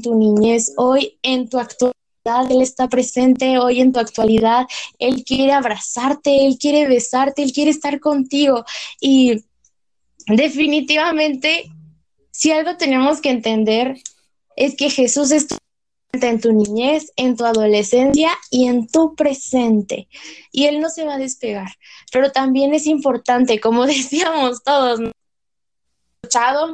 [0.01, 1.95] tu niñez, hoy en tu actualidad,
[2.49, 4.65] Él está presente hoy en tu actualidad,
[4.99, 8.65] Él quiere abrazarte, Él quiere besarte, Él quiere estar contigo.
[8.99, 9.43] Y
[10.27, 11.71] definitivamente,
[12.31, 13.95] si algo tenemos que entender,
[14.55, 15.57] es que Jesús está
[16.13, 20.07] en tu niñez, en tu adolescencia y en tu presente.
[20.51, 21.69] Y Él no se va a despegar.
[22.11, 24.99] Pero también es importante, como decíamos todos,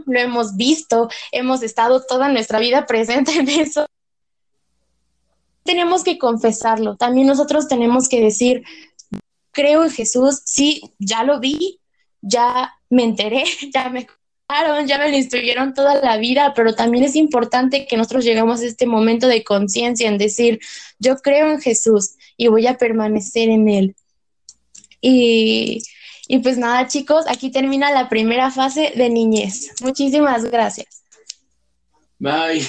[0.05, 3.85] lo hemos visto, hemos estado toda nuestra vida presente en eso.
[5.63, 8.63] Tenemos que confesarlo, también nosotros tenemos que decir,
[9.51, 11.79] creo en Jesús, sí, ya lo vi,
[12.21, 17.05] ya me enteré, ya me contaron, ya me lo instruyeron toda la vida, pero también
[17.05, 20.59] es importante que nosotros lleguemos a este momento de conciencia en decir,
[20.99, 23.95] yo creo en Jesús y voy a permanecer en él.
[24.99, 25.83] Y
[26.27, 29.71] y pues nada, chicos, aquí termina la primera fase de niñez.
[29.81, 31.03] Muchísimas gracias.
[32.19, 32.61] Bye.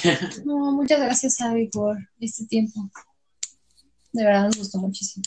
[0.43, 2.89] No, muchas gracias, Abby, por este tiempo.
[4.11, 5.23] De verdad nos gustó muchísimo.